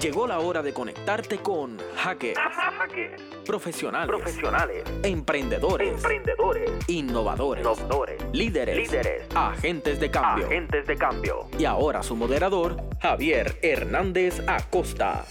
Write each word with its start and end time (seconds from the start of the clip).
Llegó 0.00 0.28
la 0.28 0.38
hora 0.38 0.62
de 0.62 0.72
conectarte 0.72 1.38
con 1.38 1.76
hackers, 1.96 2.38
profesionales, 3.44 4.06
profesionales, 4.06 4.84
emprendedores, 5.02 5.92
emprendedores, 5.92 6.70
innovadores, 6.86 7.62
innovadores, 7.64 8.22
líderes, 8.32 8.76
líderes, 8.76 9.26
agentes 9.34 9.98
de 9.98 10.08
cambio. 10.08 10.46
agentes 10.46 10.86
de 10.86 10.96
cambio. 10.96 11.48
Y 11.58 11.64
ahora 11.64 12.04
su 12.04 12.14
moderador, 12.14 12.76
Javier 13.00 13.58
Hernández 13.60 14.40
Acosta. 14.46 15.24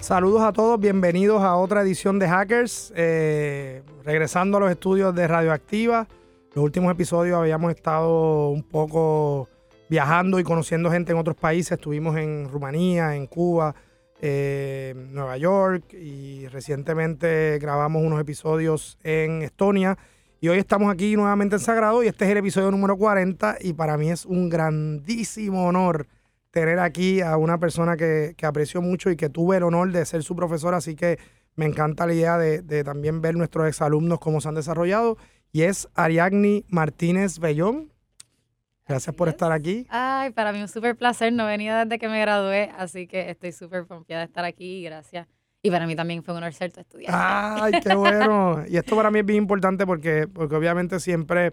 Saludos 0.00 0.42
a 0.42 0.52
todos, 0.52 0.78
bienvenidos 0.78 1.42
a 1.42 1.56
otra 1.56 1.80
edición 1.80 2.18
de 2.18 2.28
Hackers. 2.28 2.92
Eh, 2.94 3.82
regresando 4.04 4.58
a 4.58 4.60
los 4.60 4.70
estudios 4.70 5.14
de 5.14 5.26
Radioactiva. 5.26 6.06
Los 6.52 6.62
últimos 6.62 6.92
episodios 6.92 7.38
habíamos 7.38 7.70
estado 7.72 8.50
un 8.50 8.64
poco 8.64 9.48
viajando 9.92 10.40
y 10.40 10.42
conociendo 10.42 10.90
gente 10.90 11.12
en 11.12 11.18
otros 11.18 11.36
países. 11.36 11.72
Estuvimos 11.72 12.16
en 12.16 12.48
Rumanía, 12.48 13.14
en 13.14 13.26
Cuba, 13.26 13.74
eh, 14.22 14.94
Nueva 15.10 15.36
York 15.36 15.92
y 15.92 16.46
recientemente 16.48 17.58
grabamos 17.60 18.02
unos 18.02 18.18
episodios 18.18 18.96
en 19.02 19.42
Estonia. 19.42 19.98
Y 20.40 20.48
hoy 20.48 20.56
estamos 20.56 20.90
aquí 20.90 21.14
nuevamente 21.14 21.56
en 21.56 21.60
Sagrado 21.60 22.02
y 22.02 22.06
este 22.06 22.24
es 22.24 22.30
el 22.30 22.38
episodio 22.38 22.70
número 22.70 22.96
40 22.96 23.58
y 23.60 23.74
para 23.74 23.98
mí 23.98 24.10
es 24.10 24.24
un 24.24 24.48
grandísimo 24.48 25.66
honor 25.66 26.06
tener 26.50 26.78
aquí 26.78 27.20
a 27.20 27.36
una 27.36 27.58
persona 27.58 27.94
que, 27.98 28.34
aprecio 28.42 28.80
mucho 28.80 29.10
y 29.10 29.16
que 29.16 29.28
tuve 29.28 29.58
el 29.58 29.62
honor 29.62 29.92
de 29.92 30.06
ser 30.06 30.22
su 30.22 30.34
profesor, 30.34 30.72
así 30.72 30.96
que 30.96 31.18
me 31.54 31.66
encanta 31.66 32.06
la 32.06 32.14
idea 32.14 32.38
de, 32.38 32.62
de 32.62 32.82
también 32.82 33.20
ver 33.20 33.36
nuestros 33.36 33.68
exalumnos 33.68 34.20
cómo 34.20 34.40
se 34.40 34.48
han 34.48 34.54
desarrollado. 34.54 35.18
Y 35.52 35.64
es 35.64 35.86
Ariadni 35.94 36.64
Martínez 36.70 37.38
Bellón. 37.38 37.91
Gracias 38.86 39.14
por 39.14 39.28
estar 39.28 39.52
aquí. 39.52 39.86
Ay, 39.88 40.30
para 40.30 40.52
mí 40.52 40.60
un 40.60 40.68
súper 40.68 40.96
placer. 40.96 41.32
No 41.32 41.46
venía 41.46 41.84
desde 41.84 41.98
que 41.98 42.08
me 42.08 42.20
gradué, 42.20 42.70
así 42.76 43.06
que 43.06 43.30
estoy 43.30 43.52
súper 43.52 43.86
confiada 43.86 44.22
de 44.22 44.26
estar 44.26 44.44
aquí. 44.44 44.82
Gracias. 44.82 45.28
Y 45.62 45.70
para 45.70 45.86
mí 45.86 45.94
también 45.94 46.24
fue 46.24 46.34
un 46.34 46.38
honor 46.38 46.52
ser 46.52 46.72
tu 46.72 46.80
estudiante. 46.80 47.16
Ay, 47.16 47.74
qué 47.80 47.94
bueno. 47.94 48.64
Y 48.68 48.76
esto 48.76 48.96
para 48.96 49.10
mí 49.10 49.20
es 49.20 49.26
bien 49.26 49.38
importante 49.38 49.86
porque, 49.86 50.26
porque 50.26 50.56
obviamente 50.56 50.98
siempre 50.98 51.52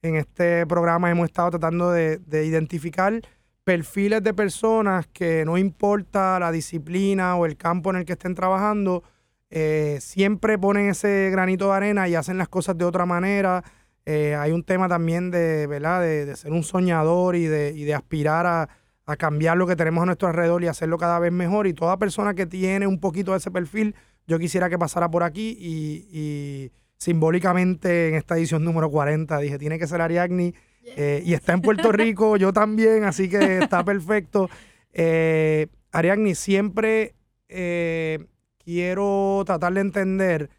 en 0.00 0.16
este 0.16 0.66
programa 0.66 1.10
hemos 1.10 1.26
estado 1.26 1.50
tratando 1.50 1.90
de, 1.90 2.18
de 2.18 2.46
identificar 2.46 3.20
perfiles 3.64 4.22
de 4.22 4.32
personas 4.32 5.06
que 5.08 5.44
no 5.44 5.58
importa 5.58 6.38
la 6.40 6.50
disciplina 6.50 7.36
o 7.36 7.44
el 7.44 7.56
campo 7.56 7.90
en 7.90 7.96
el 7.96 8.04
que 8.06 8.14
estén 8.14 8.34
trabajando, 8.34 9.04
eh, 9.50 9.98
siempre 10.00 10.58
ponen 10.58 10.88
ese 10.88 11.28
granito 11.30 11.66
de 11.68 11.74
arena 11.74 12.08
y 12.08 12.14
hacen 12.14 12.38
las 12.38 12.48
cosas 12.48 12.78
de 12.78 12.84
otra 12.84 13.04
manera. 13.04 13.62
Eh, 14.06 14.34
hay 14.34 14.52
un 14.52 14.64
tema 14.64 14.88
también 14.88 15.30
de, 15.30 15.66
¿verdad? 15.66 16.00
de, 16.00 16.26
de 16.26 16.36
ser 16.36 16.52
un 16.52 16.62
soñador 16.62 17.36
y 17.36 17.44
de, 17.44 17.72
y 17.74 17.84
de 17.84 17.94
aspirar 17.94 18.46
a, 18.46 18.68
a 19.06 19.16
cambiar 19.16 19.56
lo 19.56 19.66
que 19.66 19.76
tenemos 19.76 20.02
a 20.02 20.06
nuestro 20.06 20.28
alrededor 20.28 20.62
y 20.62 20.68
hacerlo 20.68 20.98
cada 20.98 21.18
vez 21.18 21.32
mejor. 21.32 21.66
Y 21.66 21.74
toda 21.74 21.98
persona 21.98 22.34
que 22.34 22.46
tiene 22.46 22.86
un 22.86 23.00
poquito 23.00 23.32
de 23.32 23.38
ese 23.38 23.50
perfil, 23.50 23.94
yo 24.26 24.38
quisiera 24.38 24.70
que 24.70 24.78
pasara 24.78 25.10
por 25.10 25.22
aquí 25.22 25.56
y, 25.58 26.08
y 26.12 26.72
simbólicamente 26.96 28.10
en 28.10 28.14
esta 28.14 28.36
edición 28.36 28.62
número 28.62 28.90
40 28.90 29.38
dije, 29.38 29.58
tiene 29.58 29.78
que 29.78 29.86
ser 29.86 30.00
Ariadni. 30.00 30.54
Eh, 30.96 31.22
y 31.24 31.34
está 31.34 31.52
en 31.52 31.60
Puerto 31.60 31.92
Rico, 31.92 32.36
yo 32.36 32.52
también, 32.52 33.04
así 33.04 33.28
que 33.28 33.58
está 33.58 33.84
perfecto. 33.84 34.48
Eh, 34.92 35.66
Ariadni, 35.92 36.34
siempre 36.34 37.14
eh, 37.48 38.26
quiero 38.64 39.42
tratar 39.44 39.72
de 39.74 39.80
entender 39.80 40.50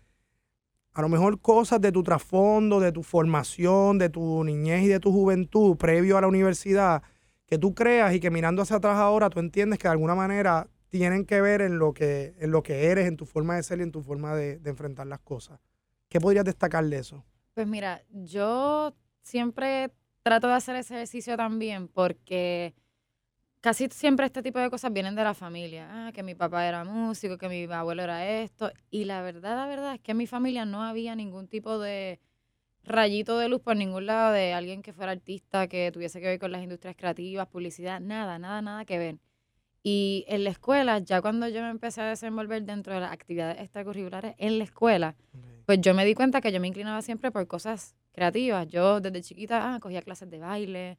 a 0.94 1.02
lo 1.02 1.10
mejor 1.10 1.40
cosas 1.40 1.80
de 1.80 1.92
tu 1.92 2.04
trasfondo, 2.04 2.80
de 2.80 2.92
tu 2.92 3.04
formación, 3.04 3.98
de 3.98 4.10
tu 4.10 4.44
niñez 4.44 4.84
y 4.84 4.88
de 4.88 5.00
tu 5.00 5.12
juventud 5.12 5.78
previo 5.78 6.18
a 6.18 6.22
la 6.22 6.28
universidad, 6.28 7.02
que 7.46 7.58
tú 7.58 7.74
creas 7.74 8.14
y 8.14 8.20
que 8.20 8.30
mirando 8.30 8.62
hacia 8.62 8.78
atrás 8.78 8.98
ahora 8.98 9.30
tú 9.30 9.40
entiendes 9.40 9.80
que 9.80 9.88
de 9.88 9.94
alguna 9.94 10.16
manera 10.16 10.68
tienen 10.90 11.26
que 11.26 11.40
ver 11.40 11.62
en 11.62 11.80
lo 11.80 11.94
que, 11.94 12.36
en 12.40 12.52
lo 12.52 12.64
que 12.64 12.88
eres, 12.88 13.08
en 13.08 13.16
tu 13.16 13.26
forma 13.26 13.56
de 13.56 13.64
ser 13.64 13.80
y 13.80 13.84
en 13.84 13.92
tu 13.92 14.02
forma 14.02 14.36
de, 14.36 14.60
de 14.60 14.70
enfrentar 14.70 15.08
las 15.08 15.20
cosas. 15.20 15.60
¿Qué 16.10 16.20
podrías 16.20 16.44
destacar 16.44 16.84
de 16.86 16.98
eso? 16.98 17.24
Pues 17.54 17.66
mira, 17.68 18.04
yo 18.10 18.94
siempre 19.22 19.92
trato 20.24 20.48
de 20.48 20.54
hacer 20.54 20.76
ese 20.76 20.96
ejercicio 20.96 21.38
también 21.38 21.88
porque 21.88 22.74
casi 23.62 23.88
siempre 23.92 24.26
este 24.26 24.42
tipo 24.44 24.60
de 24.60 24.70
cosas 24.70 24.92
vienen 24.92 25.16
de 25.16 25.24
la 25.24 25.34
familia. 25.34 25.88
Ah, 25.92 26.12
que 26.12 26.24
mi 26.24 26.36
papá 26.36 26.68
era 26.68 26.84
músico, 26.84 27.38
que 27.38 27.48
mi 27.48 27.64
abuelo 27.72 28.04
era 28.04 28.28
esto. 28.28 28.72
Y 28.90 29.06
la 29.06 29.22
verdad, 29.22 29.56
la 29.56 29.68
verdad 29.68 29.94
es 29.96 30.02
que 30.02 30.12
en 30.12 30.18
mi 30.18 30.28
familia 30.28 30.66
no 30.66 30.84
había 30.84 31.16
ningún 31.16 31.48
tipo 31.48 31.80
de 31.80 32.20
rayito 32.84 33.38
de 33.38 33.48
luz 33.48 33.62
por 33.62 33.76
ningún 33.76 34.08
lado 34.08 34.34
de 34.34 34.54
alguien 34.54 34.82
que 34.82 34.92
fuera 34.92 35.12
artista, 35.12 35.68
que 35.68 35.92
tuviese 35.92 36.20
que 36.20 36.28
ver 36.28 36.40
con 36.40 36.52
las 36.52 36.64
industrias 36.64 36.96
creativas, 36.98 37.48
publicidad, 37.48 38.00
nada, 38.02 38.40
nada, 38.40 38.62
nada 38.62 38.86
que 38.86 38.98
ver. 38.98 39.18
Y 39.84 40.26
en 40.28 40.44
la 40.44 40.52
escuela, 40.52 41.00
ya 41.00 41.22
cuando 41.22 41.48
yo 41.48 41.62
me 41.62 41.70
empecé 41.70 42.02
a 42.02 42.06
desenvolver 42.06 42.64
dentro 42.64 42.94
de 42.94 43.00
las 43.00 43.12
actividades 43.12 43.60
extracurriculares 43.60 44.36
en 44.38 44.58
la 44.58 44.64
escuela, 44.64 45.16
pues 45.66 45.80
yo 45.82 45.94
me 45.94 46.06
di 46.06 46.14
cuenta 46.14 46.42
que 46.42 46.52
yo 46.52 46.60
me 46.60 46.68
inclinaba 46.68 47.02
siempre 47.02 47.32
por 47.32 47.48
cosas 47.48 47.96
creativas. 48.12 48.68
Yo 48.68 49.00
desde 49.00 49.22
chiquita 49.22 49.74
ah, 49.74 49.80
cogía 49.80 50.02
clases 50.02 50.30
de 50.30 50.40
baile, 50.40 50.98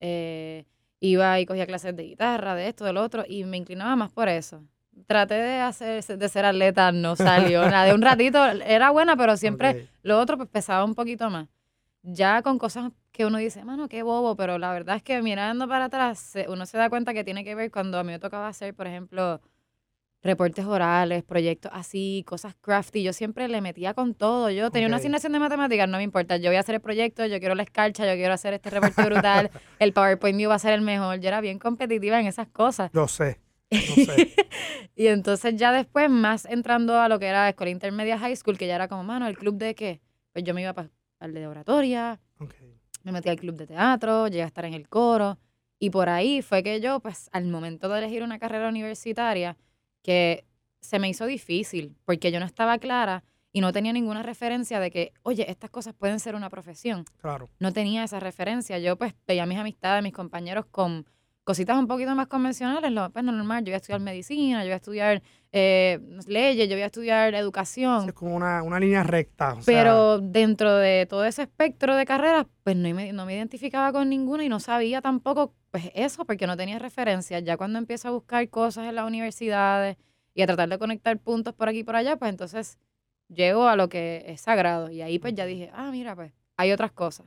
eh, 0.00 0.64
iba 1.02 1.40
y 1.40 1.46
cogía 1.46 1.66
clases 1.66 1.96
de 1.96 2.04
guitarra, 2.04 2.54
de 2.54 2.68
esto, 2.68 2.84
del 2.84 2.96
otro, 2.96 3.24
y 3.28 3.44
me 3.44 3.56
inclinaba 3.56 3.96
más 3.96 4.10
por 4.10 4.28
eso. 4.28 4.62
Traté 5.06 5.34
de 5.34 5.60
hacer 5.60 6.04
de 6.04 6.28
ser 6.28 6.44
atleta, 6.44 6.92
no 6.92 7.16
salió 7.16 7.68
nada. 7.68 7.84
De 7.86 7.94
un 7.94 8.02
ratito 8.02 8.44
era 8.44 8.90
buena, 8.90 9.16
pero 9.16 9.36
siempre 9.36 9.88
lo 10.02 10.18
otro 10.20 10.36
pues 10.36 10.48
pesaba 10.48 10.84
un 10.84 10.94
poquito 10.94 11.28
más. 11.28 11.48
Ya 12.02 12.42
con 12.42 12.58
cosas 12.58 12.92
que 13.10 13.26
uno 13.26 13.38
dice, 13.38 13.64
mano, 13.64 13.88
qué 13.88 14.02
bobo, 14.02 14.36
pero 14.36 14.58
la 14.58 14.72
verdad 14.72 14.96
es 14.96 15.02
que 15.02 15.20
mirando 15.22 15.66
para 15.68 15.86
atrás, 15.86 16.34
uno 16.48 16.66
se 16.66 16.78
da 16.78 16.88
cuenta 16.88 17.12
que 17.14 17.24
tiene 17.24 17.44
que 17.44 17.54
ver 17.54 17.70
cuando 17.70 17.98
a 17.98 18.04
mí 18.04 18.12
me 18.12 18.18
tocaba 18.18 18.48
hacer, 18.48 18.74
por 18.74 18.86
ejemplo, 18.86 19.40
reportes 20.22 20.64
orales, 20.64 21.22
proyectos 21.24 21.70
así, 21.74 22.24
cosas 22.26 22.54
crafty. 22.60 23.02
Yo 23.02 23.12
siempre 23.12 23.48
le 23.48 23.60
metía 23.60 23.94
con 23.94 24.14
todo. 24.14 24.50
Yo 24.50 24.70
tenía 24.70 24.86
una 24.88 24.96
asignación 24.98 25.32
de 25.32 25.40
matemáticas, 25.40 25.88
no 25.88 25.96
me 25.96 26.04
importa. 26.04 26.36
Yo 26.36 26.48
voy 26.50 26.56
a 26.56 26.60
hacer 26.60 26.76
el 26.76 26.80
proyecto, 26.80 27.26
yo 27.26 27.38
quiero 27.40 27.54
la 27.54 27.62
escarcha, 27.64 28.06
yo 28.06 28.14
quiero 28.14 28.32
hacer 28.32 28.54
este 28.54 28.70
reporte 28.70 29.02
brutal. 29.04 29.50
el 29.78 29.92
PowerPoint 29.92 30.36
mío 30.36 30.48
va 30.48 30.56
a 30.56 30.58
ser 30.60 30.72
el 30.74 30.80
mejor. 30.82 31.18
Yo 31.20 31.28
era 31.28 31.40
bien 31.40 31.58
competitiva 31.58 32.20
en 32.20 32.26
esas 32.26 32.48
cosas. 32.48 32.90
Lo 32.94 33.08
sé, 33.08 33.40
lo 33.70 33.78
sé. 34.04 34.34
y 34.94 35.08
entonces 35.08 35.56
ya 35.56 35.72
después, 35.72 36.08
más 36.08 36.44
entrando 36.46 37.00
a 37.00 37.08
lo 37.08 37.18
que 37.18 37.26
era 37.26 37.48
escuela 37.48 37.70
intermedia 37.70 38.18
high 38.18 38.36
school, 38.36 38.56
que 38.56 38.66
ya 38.66 38.76
era 38.76 38.88
como, 38.88 39.02
mano, 39.02 39.26
¿el 39.26 39.36
club 39.36 39.56
de 39.56 39.74
qué? 39.74 40.00
Pues 40.32 40.44
yo 40.44 40.54
me 40.54 40.62
iba 40.62 40.72
para 40.72 40.88
el 41.20 41.34
de 41.34 41.46
oratoria, 41.46 42.20
Ok. 42.38 42.54
me 43.02 43.12
metí 43.12 43.28
al 43.28 43.38
club 43.38 43.56
de 43.56 43.66
teatro, 43.66 44.28
llegué 44.28 44.42
a 44.44 44.46
estar 44.46 44.64
en 44.64 44.74
el 44.74 44.88
coro. 44.88 45.38
Y 45.78 45.90
por 45.90 46.08
ahí 46.08 46.42
fue 46.42 46.62
que 46.62 46.80
yo, 46.80 47.00
pues, 47.00 47.28
al 47.32 47.46
momento 47.46 47.88
de 47.88 47.98
elegir 47.98 48.22
una 48.22 48.38
carrera 48.38 48.68
universitaria, 48.68 49.56
que 50.02 50.46
se 50.80 50.98
me 50.98 51.08
hizo 51.08 51.26
difícil, 51.26 51.96
porque 52.04 52.32
yo 52.32 52.40
no 52.40 52.46
estaba 52.46 52.78
clara 52.78 53.24
y 53.52 53.60
no 53.60 53.72
tenía 53.72 53.92
ninguna 53.92 54.22
referencia 54.22 54.80
de 54.80 54.90
que, 54.90 55.12
oye, 55.22 55.50
estas 55.50 55.70
cosas 55.70 55.94
pueden 55.94 56.20
ser 56.20 56.34
una 56.34 56.50
profesión. 56.50 57.04
Claro. 57.18 57.50
No 57.58 57.72
tenía 57.72 58.02
esa 58.02 58.18
referencia. 58.18 58.78
Yo, 58.78 58.96
pues, 58.96 59.14
veía 59.26 59.42
a 59.42 59.46
mis 59.46 59.58
amistades, 59.58 60.02
mis 60.02 60.12
compañeros 60.12 60.66
con 60.70 61.06
cositas 61.44 61.76
un 61.76 61.86
poquito 61.86 62.14
más 62.14 62.28
convencionales, 62.28 62.90
lo, 62.90 63.10
pues, 63.10 63.24
normal. 63.24 63.64
Yo 63.64 63.70
voy 63.70 63.74
a 63.74 63.76
estudiar 63.76 64.00
medicina, 64.00 64.60
yo 64.60 64.66
voy 64.66 64.72
a 64.72 64.76
estudiar 64.76 65.22
eh, 65.52 65.98
leyes, 66.26 66.68
yo 66.68 66.74
voy 66.74 66.82
a 66.82 66.86
estudiar 66.86 67.34
educación. 67.34 68.08
Es 68.08 68.14
como 68.14 68.36
una, 68.36 68.62
una 68.62 68.78
línea 68.78 69.02
recta. 69.02 69.54
o 69.54 69.62
sea, 69.62 69.64
Pero 69.64 70.18
dentro 70.18 70.74
de 70.76 71.06
todo 71.06 71.24
ese 71.24 71.42
espectro 71.42 71.96
de 71.96 72.04
carreras, 72.06 72.46
pues 72.62 72.76
no 72.76 72.94
me, 72.94 73.12
no 73.12 73.26
me 73.26 73.34
identificaba 73.34 73.92
con 73.92 74.08
ninguna 74.08 74.44
y 74.44 74.48
no 74.48 74.60
sabía 74.60 75.00
tampoco, 75.00 75.54
pues 75.70 75.90
eso, 75.94 76.24
porque 76.24 76.46
no 76.46 76.56
tenía 76.56 76.78
referencia. 76.78 77.40
Ya 77.40 77.56
cuando 77.56 77.78
empiezo 77.78 78.08
a 78.08 78.10
buscar 78.12 78.48
cosas 78.48 78.86
en 78.86 78.94
las 78.94 79.06
universidades 79.06 79.96
y 80.34 80.42
a 80.42 80.46
tratar 80.46 80.68
de 80.68 80.78
conectar 80.78 81.18
puntos 81.18 81.54
por 81.54 81.68
aquí 81.68 81.80
y 81.80 81.84
por 81.84 81.96
allá, 81.96 82.16
pues 82.16 82.30
entonces 82.30 82.78
llego 83.28 83.66
a 83.68 83.76
lo 83.76 83.88
que 83.88 84.24
es 84.28 84.40
sagrado. 84.40 84.90
Y 84.90 85.02
ahí 85.02 85.18
pues 85.18 85.34
ya 85.34 85.44
dije, 85.44 85.70
ah, 85.74 85.90
mira, 85.90 86.14
pues 86.14 86.32
hay 86.56 86.72
otras 86.72 86.92
cosas. 86.92 87.26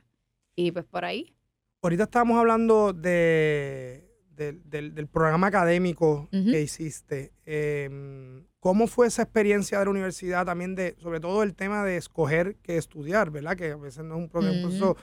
Y 0.54 0.72
pues 0.72 0.84
por 0.84 1.04
ahí. 1.04 1.34
Ahorita 1.82 2.04
estábamos 2.04 2.38
hablando 2.38 2.92
de, 2.92 4.05
del- 4.36 4.62
del, 4.68 4.94
del 4.94 5.06
programa 5.08 5.46
académico 5.48 6.28
que 6.30 6.60
hiciste. 6.62 7.32
Eh, 7.44 8.42
¿Cómo 8.60 8.86
fue 8.86 9.06
esa 9.06 9.22
experiencia 9.22 9.78
de 9.78 9.84
la 9.84 9.90
universidad 9.90 10.44
también 10.44 10.74
de, 10.74 10.96
sobre 10.98 11.20
todo 11.20 11.42
el 11.42 11.54
tema 11.54 11.84
de 11.84 11.96
escoger 11.96 12.56
qué 12.62 12.76
estudiar, 12.76 13.30
verdad? 13.30 13.56
Que 13.56 13.72
a 13.72 13.76
veces 13.76 14.04
no 14.04 14.16
es 14.16 14.20
un 14.20 14.28
problema. 14.28 14.54
Ujú. 14.58 14.62
proceso, 14.62 14.96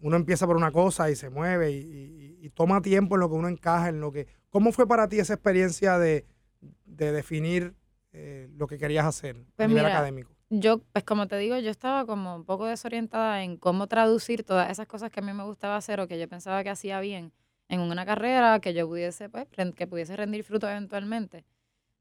uno 0.00 0.16
empieza 0.16 0.46
por 0.46 0.56
una 0.56 0.72
cosa 0.72 1.10
y 1.10 1.16
se 1.16 1.28
mueve 1.30 1.70
y, 1.70 1.76
y- 1.76 2.38
y 2.46 2.50
toma 2.50 2.80
tiempo 2.82 3.16
en 3.16 3.20
lo 3.20 3.28
que 3.28 3.34
uno 3.36 3.48
encaja, 3.48 3.88
en 3.88 4.00
lo 4.00 4.10
que... 4.12 4.26
¿Cómo 4.50 4.72
fue 4.72 4.86
para 4.86 5.08
ti 5.08 5.18
esa 5.18 5.34
experiencia 5.34 5.98
de, 5.98 6.24
de 6.86 7.12
definir 7.12 7.74
eh, 8.12 8.48
lo 8.56 8.66
que 8.66 8.78
querías 8.78 9.04
hacer 9.06 9.36
a 9.36 9.44
Pues 9.56 9.68
nivel 9.68 9.84
mira, 9.84 9.96
académico? 9.96 10.30
Yo, 10.50 10.78
pues 10.92 11.04
como 11.04 11.26
te 11.26 11.36
digo, 11.38 11.58
yo 11.58 11.70
estaba 11.70 12.06
como 12.06 12.36
un 12.36 12.44
poco 12.44 12.66
desorientada 12.66 13.42
en 13.42 13.56
cómo 13.56 13.86
traducir 13.88 14.44
todas 14.44 14.70
esas 14.70 14.86
cosas 14.86 15.10
que 15.10 15.20
a 15.20 15.22
mí 15.22 15.32
me 15.32 15.44
gustaba 15.44 15.76
hacer 15.76 16.00
o 16.00 16.06
que 16.08 16.18
yo 16.18 16.28
pensaba 16.28 16.62
que 16.62 16.70
hacía 16.70 17.00
bien 17.00 17.32
en 17.68 17.80
una 17.80 18.04
carrera 18.04 18.60
que 18.60 18.74
yo 18.74 18.86
pudiese, 18.86 19.28
pues, 19.28 19.46
que 19.74 19.86
pudiese 19.86 20.16
rendir 20.16 20.44
fruto 20.44 20.68
eventualmente. 20.68 21.44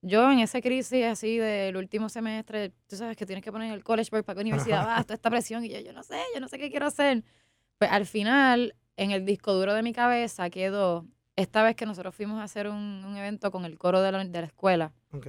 Yo 0.01 0.29
en 0.31 0.39
esa 0.39 0.59
crisis 0.61 1.05
así 1.05 1.37
del 1.37 1.77
último 1.77 2.09
semestre, 2.09 2.73
tú 2.87 2.97
sabes 2.97 3.15
que 3.15 3.25
tienes 3.25 3.43
que 3.43 3.51
poner 3.51 3.73
el 3.73 3.83
college 3.83 4.09
board 4.11 4.25
para 4.25 4.35
qué 4.35 4.41
universidad 4.41 4.85
vas, 4.85 5.05
toda 5.05 5.15
esta 5.15 5.29
presión 5.29 5.63
y 5.63 5.69
yo, 5.69 5.79
yo 5.79 5.93
no 5.93 6.03
sé, 6.03 6.19
yo 6.33 6.41
no 6.41 6.47
sé 6.49 6.57
qué 6.57 6.69
quiero 6.69 6.87
hacer. 6.87 7.23
Pues 7.77 7.89
al 7.89 8.05
final, 8.05 8.75
en 8.97 9.11
el 9.11 9.25
disco 9.25 9.53
duro 9.53 9.73
de 9.73 9.81
mi 9.81 9.93
cabeza 9.93 10.49
quedó 10.49 11.05
esta 11.37 11.63
vez 11.63 11.75
que 11.75 11.85
nosotros 11.85 12.13
fuimos 12.13 12.39
a 12.39 12.43
hacer 12.43 12.67
un, 12.67 13.03
un 13.05 13.15
evento 13.17 13.49
con 13.49 13.63
el 13.65 13.77
coro 13.77 14.01
de 14.01 14.11
la, 14.11 14.23
de 14.23 14.41
la 14.41 14.45
escuela, 14.47 14.91
Ok. 15.13 15.27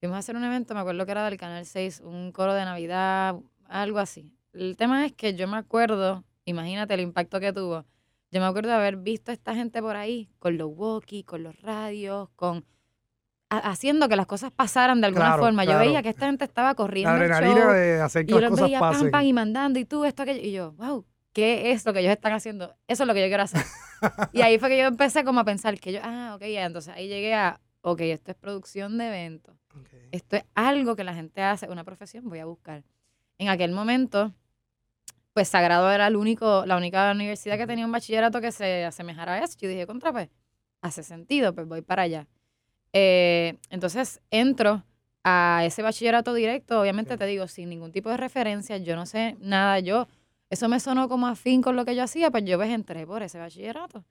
fuimos 0.00 0.16
a 0.16 0.18
hacer 0.18 0.36
un 0.36 0.44
evento, 0.44 0.74
me 0.74 0.80
acuerdo 0.80 1.06
que 1.06 1.12
era 1.12 1.24
del 1.24 1.38
Canal 1.38 1.64
6, 1.64 2.00
un 2.04 2.32
coro 2.32 2.52
de 2.52 2.64
Navidad, 2.64 3.36
algo 3.68 3.98
así. 4.00 4.30
El 4.52 4.76
tema 4.76 5.06
es 5.06 5.12
que 5.12 5.34
yo 5.34 5.46
me 5.48 5.56
acuerdo, 5.56 6.24
imagínate 6.44 6.94
el 6.94 7.00
impacto 7.00 7.38
que 7.40 7.52
tuvo, 7.52 7.84
yo 8.36 8.40
me 8.42 8.46
acuerdo 8.48 8.70
de 8.70 8.76
haber 8.76 8.96
visto 8.96 9.30
a 9.30 9.34
esta 9.34 9.54
gente 9.54 9.80
por 9.82 9.96
ahí 9.96 10.28
con 10.38 10.56
los 10.58 10.70
walkie, 10.74 11.24
con 11.24 11.42
los 11.42 11.60
radios, 11.62 12.28
con 12.36 12.64
ha- 13.50 13.58
haciendo 13.70 14.08
que 14.08 14.16
las 14.16 14.26
cosas 14.26 14.50
pasaran 14.52 15.00
de 15.00 15.06
alguna 15.08 15.26
Claro, 15.26 15.42
forma. 15.42 15.64
Yo 15.64 15.70
claro. 15.72 15.86
veía 15.86 16.02
que 16.02 16.08
esta 16.10 16.26
gente 16.26 16.44
estaba 16.44 16.68
La 16.70 16.74
corriendo 16.74 17.14
el 17.16 17.22
adrenalina 17.32 17.60
show, 17.64 17.72
de 17.72 18.00
hacer 18.00 18.22
y 18.22 18.26
que 18.26 18.32
yo 18.32 18.40
las 18.40 18.50
los 18.50 18.50
cosas 18.58 18.66
veía 18.68 18.80
pam, 18.80 18.92
pasen. 18.92 19.10
pam, 19.10 19.22
y 19.24 19.32
mandando, 19.32 19.78
y 19.78 19.84
tú, 19.84 20.04
esto, 20.04 20.22
aquello. 20.22 20.40
Y 20.42 20.52
yo, 20.52 20.72
wow, 20.72 21.04
¿qué 21.32 21.70
es 21.72 21.84
lo 21.86 21.92
que 21.92 22.00
ellos 22.00 22.12
están 22.12 22.32
haciendo? 22.32 22.74
Eso 22.88 23.02
es 23.04 23.06
lo 23.06 23.14
que 23.14 23.20
yo 23.22 23.28
quiero 23.28 23.42
hacer. 23.44 23.62
y 24.32 24.42
ahí 24.42 24.58
fue 24.58 24.68
que 24.68 24.78
yo 24.78 24.86
empecé 24.86 25.24
como 25.24 25.40
a 25.40 25.44
pensar 25.44 25.78
que 25.78 25.92
yo, 25.92 26.00
ah, 26.02 26.32
ok, 26.36 26.42
ya. 26.46 26.64
Entonces 26.64 26.92
ahí 26.94 27.08
llegué 27.08 27.34
a, 27.34 27.60
ok, 27.82 28.00
esto 28.00 28.32
es 28.32 28.36
producción 28.36 28.98
de 28.98 29.06
eventos. 29.06 29.54
Ok. 29.78 29.88
Esto 30.10 30.36
es 30.36 30.44
algo 30.54 30.96
que 30.96 31.04
la 31.04 31.14
gente 31.14 31.42
hace, 31.42 31.68
una 31.68 31.84
profesión, 31.84 32.28
voy 32.28 32.40
a 32.40 32.46
buscar. 32.46 32.82
En 33.38 33.48
aquel 33.48 33.70
momento, 33.72 34.32
pues 35.36 35.48
Sagrado 35.48 35.92
era 35.92 36.06
el 36.06 36.16
único, 36.16 36.64
la 36.64 36.78
única 36.78 37.12
universidad 37.12 37.58
que 37.58 37.66
tenía 37.66 37.84
un 37.84 37.92
bachillerato 37.92 38.40
que 38.40 38.52
se 38.52 38.86
asemejara 38.86 39.34
a 39.34 39.44
eso. 39.44 39.54
Yo 39.60 39.68
dije, 39.68 39.86
contra, 39.86 40.10
pues, 40.10 40.30
hace 40.80 41.02
sentido, 41.02 41.54
pues 41.54 41.68
voy 41.68 41.82
para 41.82 42.04
allá. 42.04 42.26
Eh, 42.94 43.58
entonces 43.68 44.22
entro 44.30 44.82
a 45.24 45.60
ese 45.66 45.82
bachillerato 45.82 46.32
directo, 46.32 46.80
obviamente 46.80 47.12
Ok. 47.12 47.18
te 47.18 47.26
digo, 47.26 47.48
sin 47.48 47.68
ningún 47.68 47.92
tipo 47.92 48.08
de 48.08 48.16
referencia, 48.16 48.78
yo 48.78 48.96
no 48.96 49.04
sé 49.04 49.36
nada, 49.38 49.78
yo, 49.80 50.08
eso 50.48 50.70
me 50.70 50.80
sonó 50.80 51.06
como 51.06 51.26
afín 51.26 51.60
con 51.60 51.76
lo 51.76 51.84
que 51.84 51.94
yo 51.94 52.04
hacía, 52.04 52.30
pues 52.30 52.44
yo 52.46 52.56
pues 52.56 52.70
entré 52.70 53.06
por 53.06 53.22
ese 53.22 53.38
bachillerato. 53.38 54.06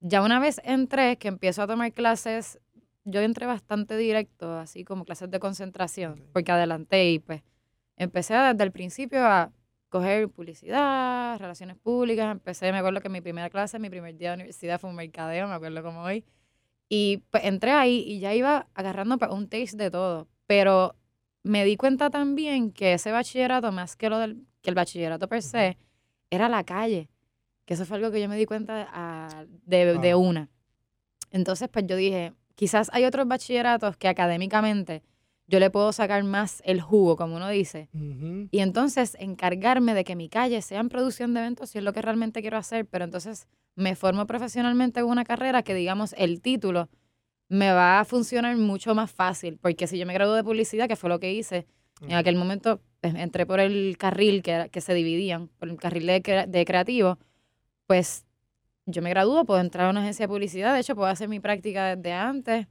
Ya 0.00 0.20
una 0.20 0.40
vez 0.40 0.60
entré, 0.62 1.16
que 1.16 1.28
empiezo 1.28 1.62
a 1.62 1.66
tomar 1.66 1.90
clases, 1.94 2.58
yo 3.04 3.22
entré 3.22 3.46
bastante 3.46 3.96
directo, 3.96 4.58
así 4.58 4.84
como 4.84 5.06
clases 5.06 5.30
de 5.30 5.40
concentración, 5.40 6.22
porque 6.34 6.52
adelanté 6.52 7.12
y 7.12 7.18
pues 7.18 7.40
empecé 7.96 8.34
desde 8.34 8.62
el 8.62 8.72
principio 8.72 9.24
a 9.24 9.50
coger 9.88 10.28
publicidad, 10.28 11.38
relaciones 11.38 11.76
públicas, 11.76 12.30
empecé, 12.32 12.72
me 12.72 12.78
acuerdo 12.78 13.00
que 13.00 13.08
mi 13.08 13.20
primera 13.20 13.50
clase, 13.50 13.78
mi 13.78 13.90
primer 13.90 14.16
día 14.16 14.30
de 14.30 14.36
universidad 14.36 14.80
fue 14.80 14.90
un 14.90 14.96
mercadeo, 14.96 15.48
me 15.48 15.54
acuerdo 15.54 15.82
como 15.82 16.02
hoy, 16.02 16.24
y 16.88 17.18
pues 17.30 17.44
entré 17.44 17.72
ahí 17.72 18.04
y 18.06 18.20
ya 18.20 18.34
iba 18.34 18.68
agarrando 18.74 19.18
pues, 19.18 19.30
un 19.30 19.48
taste 19.48 19.76
de 19.76 19.90
todo, 19.90 20.28
pero 20.46 20.94
me 21.42 21.64
di 21.64 21.76
cuenta 21.76 22.10
también 22.10 22.72
que 22.72 22.94
ese 22.94 23.12
bachillerato, 23.12 23.72
más 23.72 23.96
que 23.96 24.10
lo 24.10 24.18
del 24.18 24.44
que 24.62 24.70
el 24.70 24.74
bachillerato 24.74 25.28
per 25.28 25.42
se, 25.42 25.78
era 26.30 26.48
la 26.48 26.64
calle, 26.64 27.08
que 27.64 27.74
eso 27.74 27.84
fue 27.84 27.98
algo 27.98 28.10
que 28.10 28.20
yo 28.20 28.28
me 28.28 28.36
di 28.36 28.46
cuenta 28.46 28.88
ah, 28.92 29.44
de, 29.64 29.98
de 29.98 30.14
Wow. 30.14 30.22
una. 30.22 30.50
Entonces, 31.30 31.68
pues 31.68 31.86
yo 31.86 31.94
dije, 31.96 32.32
quizás 32.56 32.90
hay 32.92 33.04
otros 33.04 33.28
bachilleratos 33.28 33.96
que 33.96 34.08
académicamente 34.08 35.02
yo 35.48 35.60
le 35.60 35.70
puedo 35.70 35.92
sacar 35.92 36.22
más 36.24 36.62
el 36.64 36.80
jugo, 36.80 37.16
como 37.16 37.36
uno 37.36 37.48
dice, 37.48 37.88
y 38.50 38.58
entonces 38.60 39.16
encargarme 39.20 39.94
de 39.94 40.04
que 40.04 40.16
mi 40.16 40.28
calle 40.28 40.60
sea 40.62 40.80
en 40.80 40.88
producción 40.88 41.34
de 41.34 41.40
eventos 41.40 41.70
si 41.70 41.78
es 41.78 41.84
lo 41.84 41.92
que 41.92 42.02
realmente 42.02 42.40
quiero 42.40 42.56
hacer, 42.58 42.86
pero 42.86 43.04
entonces 43.04 43.46
me 43.74 43.94
formo 43.94 44.26
profesionalmente 44.26 45.00
en 45.00 45.06
una 45.06 45.24
carrera 45.24 45.62
que, 45.62 45.74
digamos, 45.74 46.14
el 46.18 46.40
título 46.40 46.88
me 47.48 47.70
va 47.72 48.00
a 48.00 48.04
funcionar 48.04 48.56
mucho 48.56 48.94
más 48.94 49.10
fácil, 49.10 49.58
porque 49.60 49.86
si 49.86 49.98
yo 49.98 50.06
me 50.06 50.14
gradué 50.14 50.36
de 50.36 50.44
publicidad, 50.44 50.88
que 50.88 50.96
fue 50.96 51.08
lo 51.10 51.20
que 51.20 51.32
hice, 51.32 51.66
en 52.08 52.14
aquel 52.16 52.36
momento 52.36 52.80
pues, 53.00 53.14
entré 53.14 53.46
por 53.46 53.60
el 53.60 53.96
carril 53.98 54.42
que, 54.42 54.50
era- 54.50 54.68
que 54.68 54.80
se 54.80 54.94
dividían, 54.94 55.48
por 55.58 55.68
el 55.68 55.76
carril 55.76 56.06
de, 56.06 56.46
de 56.48 56.64
creativo, 56.64 57.18
pues 57.86 58.26
yo 58.86 59.02
me 59.02 59.10
gradúo, 59.10 59.44
puedo 59.44 59.60
entrar 59.60 59.86
a 59.86 59.90
una 59.90 60.00
agencia 60.00 60.24
de 60.24 60.28
publicidad, 60.28 60.74
de 60.74 60.80
hecho 60.80 60.94
puedo 60.94 61.08
hacer 61.08 61.28
mi 61.28 61.40
práctica 61.40 61.94
desde 61.96 62.12
antes, 62.12 62.66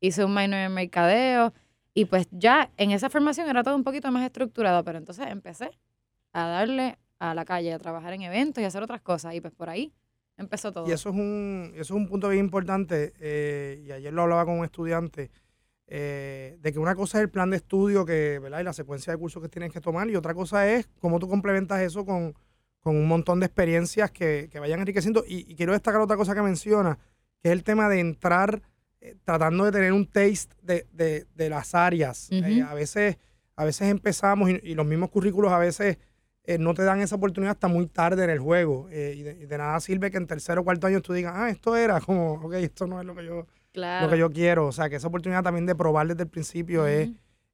hice 0.00 0.24
un 0.24 0.34
minor 0.34 0.60
en 0.60 0.72
mercadeo 0.74 1.52
y 1.94 2.04
pues 2.04 2.28
ya 2.30 2.70
en 2.76 2.90
esa 2.90 3.10
formación 3.10 3.48
era 3.48 3.62
todo 3.62 3.76
un 3.76 3.84
poquito 3.84 4.10
más 4.10 4.24
estructurado, 4.24 4.84
pero 4.84 4.98
entonces 4.98 5.26
empecé 5.28 5.70
a 6.32 6.46
darle 6.46 6.98
a 7.18 7.34
la 7.34 7.44
calle, 7.44 7.72
a 7.72 7.78
trabajar 7.78 8.12
en 8.14 8.22
eventos 8.22 8.62
y 8.62 8.64
a 8.64 8.68
hacer 8.68 8.82
otras 8.82 9.00
cosas 9.00 9.34
y 9.34 9.40
pues 9.40 9.52
por 9.52 9.68
ahí 9.68 9.92
empezó 10.36 10.72
todo. 10.72 10.88
Y 10.88 10.92
eso 10.92 11.10
es 11.10 11.14
un, 11.14 11.72
eso 11.74 11.82
es 11.82 11.90
un 11.90 12.08
punto 12.08 12.28
bien 12.28 12.44
importante, 12.44 13.12
eh, 13.20 13.82
y 13.84 13.92
ayer 13.92 14.12
lo 14.12 14.22
hablaba 14.22 14.46
con 14.46 14.58
un 14.58 14.64
estudiante, 14.64 15.30
eh, 15.86 16.56
de 16.60 16.72
que 16.72 16.78
una 16.78 16.94
cosa 16.94 17.18
es 17.18 17.22
el 17.22 17.30
plan 17.30 17.50
de 17.50 17.56
estudio 17.56 18.06
que, 18.06 18.38
¿verdad? 18.38 18.60
y 18.60 18.64
la 18.64 18.72
secuencia 18.72 19.12
de 19.12 19.18
cursos 19.18 19.42
que 19.42 19.48
tienes 19.48 19.72
que 19.72 19.80
tomar, 19.80 20.08
y 20.08 20.16
otra 20.16 20.34
cosa 20.34 20.68
es 20.68 20.88
cómo 21.00 21.18
tú 21.18 21.28
complementas 21.28 21.80
eso 21.82 22.06
con, 22.06 22.34
con 22.80 22.96
un 22.96 23.06
montón 23.06 23.40
de 23.40 23.46
experiencias 23.46 24.10
que, 24.10 24.48
que 24.50 24.60
vayan 24.60 24.80
enriqueciendo. 24.80 25.24
Y, 25.26 25.50
y 25.50 25.56
quiero 25.56 25.72
destacar 25.72 26.00
otra 26.00 26.16
cosa 26.16 26.34
que 26.34 26.42
menciona, 26.42 26.98
que 27.42 27.48
es 27.48 27.52
el 27.52 27.64
tema 27.64 27.88
de 27.88 28.00
entrar 28.00 28.62
eh, 29.00 29.16
tratando 29.24 29.64
de 29.64 29.72
tener 29.72 29.92
un 29.92 30.06
taste 30.06 30.54
de, 30.62 30.86
de- 30.92 31.26
de 31.34 31.48
las 31.50 31.74
áreas. 31.74 32.28
Eh, 32.30 32.62
a, 32.62 32.74
veces, 32.74 33.16
a 33.56 33.64
veces 33.64 33.88
empezamos 33.88 34.50
y, 34.50 34.60
y 34.62 34.74
los 34.74 34.86
mismos 34.86 35.10
currículos 35.10 35.52
a 35.52 35.58
veces 35.58 35.98
eh, 36.44 36.58
no 36.58 36.74
te 36.74 36.82
dan 36.84 37.00
esa 37.00 37.16
oportunidad 37.16 37.52
hasta 37.52 37.68
muy 37.68 37.86
tarde 37.86 38.24
en 38.24 38.30
el 38.30 38.38
juego. 38.38 38.88
y, 38.90 39.22
de, 39.22 39.36
y 39.40 39.46
de 39.46 39.58
nada 39.58 39.78
sirve 39.80 40.10
que 40.10 40.16
en 40.16 40.26
tercero 40.26 40.62
o 40.62 40.64
cuarto 40.64 40.86
año 40.86 41.00
tú 41.00 41.12
digas, 41.12 41.32
ah, 41.36 41.50
esto 41.50 41.76
era 41.76 42.00
como, 42.06 42.34
ok, 42.34 42.54
esto 42.54 42.86
no 42.86 43.00
es 43.00 43.06
lo 43.06 43.14
que 43.14 43.24
yo, 43.24 43.46
claro. 43.72 44.06
lo 44.06 44.12
que 44.12 44.18
yo 44.18 44.30
quiero. 44.30 44.66
O 44.66 44.72
sea, 44.72 44.88
que 44.90 44.96
esa 44.96 45.08
oportunidad 45.08 45.42
también 45.42 45.66
de 45.66 45.74
probar 45.74 46.06
desde 46.08 46.22
el 46.24 46.28
principio 46.28 46.86
es, 46.86 47.10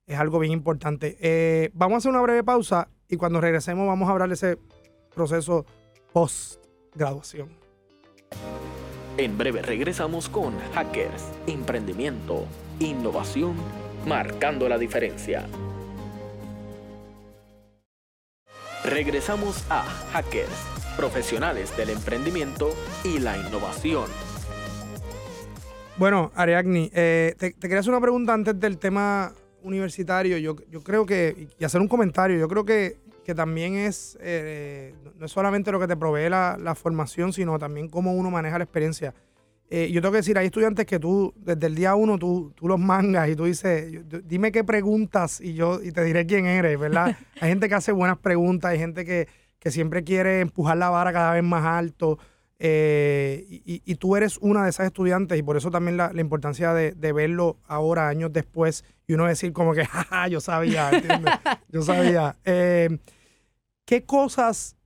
es 0.07 0.19
algo 0.19 0.39
bien 0.39 0.53
importante. 0.53 1.71
Vamos 1.75 1.95
a 1.95 1.99
hacer 1.99 2.11
una 2.11 2.21
breve 2.23 2.43
pausa 2.45 2.89
y 3.09 3.17
cuando 3.17 3.41
regresemos 3.41 3.87
vamos 3.87 4.09
a 4.09 4.13
hablar 4.13 4.29
de 4.29 4.35
ese 4.35 4.59
proceso 5.15 5.65
post-graduación. 6.13 7.49
En 9.19 9.39
breve 9.39 9.63
regresamos 9.63 10.29
con 10.29 10.53
Hackers, 10.75 11.33
Emprendimiento, 11.47 12.45
Innovación, 12.81 13.55
Marcando 14.07 14.69
la 14.69 14.77
Diferencia. 14.77 15.47
Regresamos 18.85 19.65
a 19.71 19.85
Hackers, 20.13 20.53
Profesionales 20.99 21.75
del 21.79 21.91
Emprendimiento 21.91 22.69
y 23.05 23.19
la 23.19 23.39
Innovación. 23.39 24.05
Bueno, 25.97 26.31
Ariadne, 26.35 26.91
eh, 26.93 27.35
te, 27.39 27.53
te 27.53 27.69
quería 27.69 27.81
hacer 27.81 27.93
una 27.93 28.03
pregunta 28.03 28.35
antes 28.35 28.61
del 28.61 28.77
tema 28.77 29.33
universitario. 29.63 30.37
Yo, 30.37 30.57
yo 30.71 30.83
creo 30.83 31.07
que, 31.07 31.49
y 31.59 31.65
hacer 31.65 31.81
un 31.81 31.89
comentario, 31.89 32.39
yo 32.39 32.49
creo 32.49 32.67
que, 32.67 32.99
que 33.27 33.35
también 33.35 33.75
es, 33.75 34.17
eh, 34.21 34.95
no- 35.19 35.27
es 35.27 35.33
solamente 35.33 35.73
lo 35.73 35.81
que 35.81 35.89
te 35.89 35.97
provee 35.97 36.31
la, 36.31 36.57
la 36.61 36.77
formación, 36.77 37.33
sino 37.33 37.59
también 37.59 37.89
cómo 37.89 38.15
uno 38.15 38.31
maneja 38.31 38.57
la 38.57 38.65
experiencia. 38.65 39.13
Eh, 39.69 39.91
yo 39.93 40.01
tengo 40.01 40.13
que 40.13 40.19
decir, 40.19 40.39
hay 40.39 40.47
estudiantes 40.47 40.87
que 40.87 41.01
tú, 41.01 41.35
desde 41.37 41.67
el 41.67 41.75
día 41.75 41.97
uno, 41.97 42.19
tú, 42.21 42.53
tú 42.55 42.69
los 42.69 42.79
mangas 42.79 43.29
y 43.29 43.35
tú 43.35 43.47
dices, 43.47 43.93
dime 44.25 44.53
qué 44.53 44.63
preguntas 44.63 45.41
y 45.41 45.55
yo 45.55 45.83
y 45.83 45.91
te 45.91 46.05
diré 46.05 46.25
quién 46.25 46.47
eres, 46.47 46.79
¿verdad? 46.79 47.17
hay 47.41 47.49
gente 47.49 47.69
que 47.69 47.75
hace 47.75 47.91
buenas 47.91 48.17
preguntas, 48.19 48.71
hay 48.71 48.79
gente 48.79 49.05
que, 49.05 49.27
que 49.59 49.73
siempre 49.73 50.05
quiere 50.05 50.39
empujar 50.41 50.77
la 50.77 50.89
vara 50.91 51.13
cada 51.13 51.33
vez 51.33 51.43
más 51.43 51.65
alto. 51.65 52.17
eh, 52.61 53.45
y, 53.51 53.83
y- 53.85 53.95
tú 53.97 54.15
eres 54.17 54.39
una 54.41 54.63
de 54.65 54.71
esas 54.71 54.87
estudiantes 54.87 55.37
y 55.39 55.43
por 55.43 55.57
eso 55.57 55.71
también 55.73 55.97
la, 55.97 56.13
la 56.13 56.21
importancia 56.21 56.73
de, 56.73 56.93
de 56.93 57.13
verlo 57.13 57.59
ahora, 57.67 58.09
años 58.09 58.33
después, 58.33 58.85
y 59.09 59.15
uno 59.15 59.27
decir 59.27 59.53
como 59.53 59.75
que, 59.75 59.85
jaja, 59.87 60.29
yo 60.29 60.41
sabía, 60.41 60.91
¿entiendes? 60.93 61.33
yo 61.69 61.83
sabía. 61.83 62.37
Eh, 62.45 62.99
¿Qué 63.87 64.05
cosas 64.05 64.77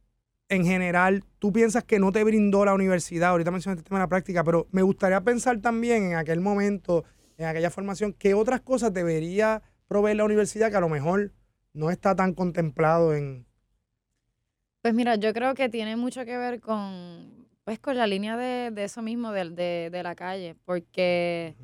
en 0.50 0.66
general 0.66 1.24
tú 1.38 1.54
piensas 1.54 1.84
que 1.84 1.98
no 1.98 2.12
te 2.12 2.22
brindó 2.22 2.66
la 2.66 2.74
universidad? 2.74 3.30
Ahorita 3.30 3.50
mencionaste 3.50 3.80
el 3.80 3.84
tema 3.84 3.98
de 3.98 4.04
la 4.04 4.08
práctica, 4.08 4.44
pero 4.44 4.68
me 4.72 4.82
gustaría 4.82 5.22
pensar 5.22 5.58
también 5.62 6.12
en 6.12 6.16
aquel 6.16 6.40
momento, 6.40 7.04
en 7.38 7.46
aquella 7.46 7.70
formación, 7.70 8.12
qué 8.12 8.34
otras 8.34 8.60
cosas 8.60 8.92
debería 8.92 9.62
proveer 9.88 10.18
la 10.18 10.24
universidad 10.24 10.70
que 10.70 10.76
a 10.76 10.80
lo 10.80 10.90
mejor 10.90 11.32
no 11.72 11.90
está 11.90 12.14
tan 12.14 12.34
contemplado 12.34 13.14
en... 13.14 13.46
Pues 14.82 14.92
mira, 14.92 15.16
yo 15.16 15.32
creo 15.32 15.54
que 15.54 15.70
tiene 15.70 15.96
mucho 15.96 16.26
que 16.26 16.36
ver 16.36 16.60
con, 16.60 17.46
pues 17.64 17.78
con 17.78 17.96
la 17.96 18.06
línea 18.06 18.36
de, 18.36 18.70
de 18.70 18.84
eso 18.84 19.00
mismo, 19.00 19.32
de, 19.32 19.48
de, 19.48 19.88
de 19.90 20.02
la 20.02 20.14
calle, 20.14 20.56
porque 20.66 21.56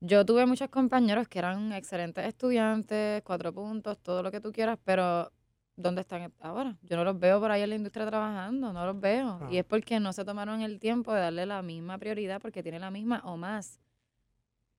yo 0.00 0.26
tuve 0.26 0.44
muchos 0.46 0.70
compañeros 0.70 1.28
que 1.28 1.38
eran 1.38 1.72
excelentes 1.72 2.26
estudiantes, 2.26 3.22
cuatro 3.22 3.52
puntos, 3.52 3.96
todo 3.98 4.24
lo 4.24 4.32
que 4.32 4.40
tú 4.40 4.50
quieras, 4.50 4.76
pero 4.84 5.30
¿dónde 5.76 6.02
están 6.02 6.32
ahora? 6.40 6.76
Yo 6.82 6.96
no 6.96 7.04
los 7.04 7.18
veo 7.18 7.40
por 7.40 7.50
ahí 7.50 7.62
en 7.62 7.70
la 7.70 7.76
industria 7.76 8.06
trabajando, 8.06 8.72
no 8.72 8.86
los 8.86 9.00
veo. 9.00 9.38
Ah. 9.42 9.48
Y 9.50 9.58
es 9.58 9.64
porque 9.64 10.00
no 10.00 10.12
se 10.12 10.24
tomaron 10.24 10.62
el 10.62 10.78
tiempo 10.78 11.12
de 11.12 11.20
darle 11.20 11.46
la 11.46 11.62
misma 11.62 11.98
prioridad, 11.98 12.40
porque 12.40 12.62
tiene 12.62 12.78
la 12.78 12.90
misma 12.90 13.20
o 13.24 13.36
más 13.36 13.80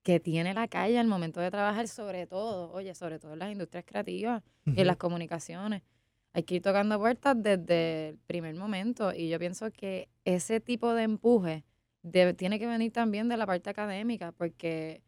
que 0.03 0.19
tiene 0.19 0.53
la 0.53 0.67
calle 0.67 0.99
al 0.99 1.07
momento 1.07 1.39
de 1.39 1.49
trabajar, 1.49 1.87
sobre 1.87 2.27
todo, 2.27 2.71
oye, 2.71 2.93
sobre 2.93 3.17
todo 3.17 3.33
en 3.33 3.39
las 3.39 3.51
industrias 3.51 3.83
creativas 3.87 4.43
y 4.65 4.81
en 4.81 4.87
las 4.87 4.97
comunicaciones. 4.97 5.81
Hay 6.33 6.43
que 6.43 6.55
ir 6.55 6.61
tocando 6.61 6.99
puertas 6.99 7.35
desde 7.41 8.09
el 8.09 8.17
primer 8.27 8.53
momento 8.55 9.13
y 9.13 9.29
yo 9.29 9.39
pienso 9.39 9.71
que 9.71 10.09
ese 10.25 10.59
tipo 10.59 10.93
de 10.93 11.03
empuje 11.03 11.63
debe- 12.03 12.35
tiene 12.35 12.59
que 12.59 12.67
venir 12.67 12.91
también 12.91 13.29
de 13.29 13.37
la 13.37 13.47
parte 13.47 13.69
académica 13.71 14.31
porque 14.31 15.01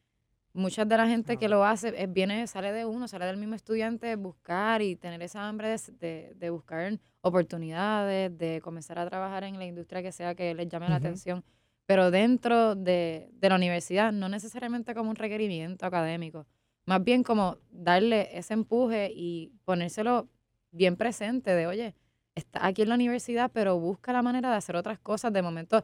muchas 0.58 0.88
de 0.90 0.98
la 0.98 1.08
gente 1.08 1.38
que 1.38 1.48
lo 1.50 1.64
hace 1.66 1.94
es, 2.02 2.12
viene, 2.12 2.46
sale 2.48 2.72
de 2.74 2.86
uno, 2.86 3.08
sale 3.08 3.26
del 3.26 3.38
mismo 3.38 3.56
estudiante 3.56 4.16
buscar 4.16 4.82
y 4.82 4.96
tener 4.96 5.22
esa 5.22 5.48
hambre 5.48 5.70
de, 5.70 5.80
de- 6.00 6.34
de 6.36 6.50
buscar 6.50 7.00
oportunidades, 7.22 8.38
de 8.38 8.62
comenzar 8.62 9.00
a 9.00 9.06
trabajar 9.08 9.44
en 9.44 9.58
la 9.58 9.66
industria 9.66 10.02
que 10.02 10.12
sea 10.12 10.36
que 10.36 10.54
les 10.54 10.68
llame 10.68 10.90
la 10.90 10.96
atención. 10.98 11.44
pero 11.86 12.12
dentro 12.12 12.76
de, 12.76 13.30
de 13.32 13.50
la 13.50 13.56
universidad, 13.56 14.12
no 14.12 14.28
necesariamente 14.30 14.94
como 14.94 15.10
un 15.10 15.16
requerimiento 15.16 15.86
académico, 15.86 16.46
más 16.86 17.02
bien 17.04 17.24
como 17.24 17.58
darle 17.72 18.30
ese 18.38 18.54
empuje 18.54 19.10
y 19.16 19.52
ponérselo 19.66 20.28
bien 20.72 20.98
presente 20.98 21.56
de, 21.56 21.66
oye, 21.68 21.96
está 22.36 22.66
aquí 22.68 22.82
en 22.82 22.90
la 22.90 22.96
universidad, 22.96 23.52
pero 23.54 23.80
busca 23.80 24.12
la 24.14 24.22
manera 24.22 24.50
de 24.52 24.58
hacer 24.58 24.76
otras 24.76 25.00
cosas, 25.00 25.32
de 25.34 25.42
momento 25.42 25.82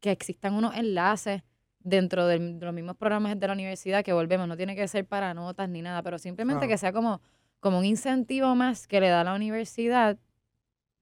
que 0.00 0.10
existan 0.12 0.54
unos 0.54 0.74
enlaces 0.76 1.42
dentro 1.82 2.26
de 2.26 2.38
los 2.38 2.74
mismos 2.74 2.96
programas 2.96 3.38
de 3.38 3.46
la 3.46 3.52
universidad 3.52 4.04
que 4.04 4.12
volvemos, 4.12 4.46
no 4.46 4.56
tiene 4.56 4.76
que 4.76 4.86
ser 4.88 5.06
para 5.06 5.34
notas 5.34 5.68
ni 5.68 5.82
nada, 5.82 6.02
pero 6.02 6.18
simplemente 6.18 6.68
que 6.68 6.78
sea 6.78 6.92
como, 6.92 7.20
como 7.58 7.78
un 7.78 7.84
incentivo 7.84 8.54
más 8.54 8.86
que 8.86 9.00
le 9.00 9.08
da 9.08 9.24
la 9.24 9.34
universidad 9.34 10.18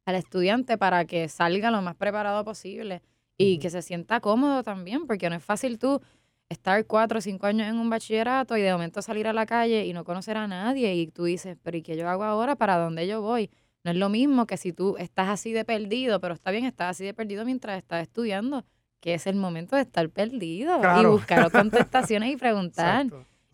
al 0.06 0.14
estudiante 0.14 0.78
para 0.78 1.04
que 1.04 1.28
salga 1.28 1.70
lo 1.70 1.82
más 1.82 1.94
preparado 1.94 2.44
posible 2.44 3.02
y 3.36 3.58
que 3.58 3.70
se 3.70 3.82
sienta 3.82 4.20
cómodo 4.20 4.62
también, 4.62 5.06
porque 5.06 5.28
no 5.28 5.36
es 5.36 5.44
fácil 5.44 5.78
tú 5.78 6.00
estar 6.48 6.86
cuatro 6.86 7.18
o 7.18 7.20
cinco 7.20 7.46
años 7.46 7.68
en 7.68 7.76
un 7.76 7.90
bachillerato 7.90 8.56
y 8.56 8.62
de 8.62 8.72
momento 8.72 9.02
salir 9.02 9.28
a 9.28 9.32
la 9.32 9.46
calle 9.46 9.84
y 9.84 9.92
no 9.92 10.04
conocer 10.04 10.36
a 10.36 10.46
nadie 10.46 10.94
y 10.94 11.08
tú 11.08 11.24
dices, 11.24 11.56
pero 11.62 11.76
¿y 11.76 11.82
qué 11.82 11.96
yo 11.96 12.08
hago 12.08 12.24
ahora? 12.24 12.56
¿Para 12.56 12.78
dónde 12.78 13.06
yo 13.06 13.20
voy? 13.20 13.50
No 13.84 13.90
es 13.90 13.96
lo 13.96 14.08
mismo 14.08 14.46
que 14.46 14.56
si 14.56 14.72
tú 14.72 14.96
estás 14.98 15.28
así 15.28 15.52
de 15.52 15.64
perdido, 15.64 16.20
pero 16.20 16.34
está 16.34 16.50
bien, 16.50 16.64
estás 16.64 16.90
así 16.90 17.04
de 17.04 17.14
perdido 17.14 17.44
mientras 17.44 17.78
estás 17.78 18.02
estudiando, 18.02 18.64
que 19.00 19.14
es 19.14 19.26
el 19.26 19.36
momento 19.36 19.76
de 19.76 19.82
estar 19.82 20.08
perdido 20.10 20.80
y 21.00 21.06
buscar 21.06 21.50
contestaciones 21.52 22.32
y 22.32 22.36
preguntar. 22.36 23.06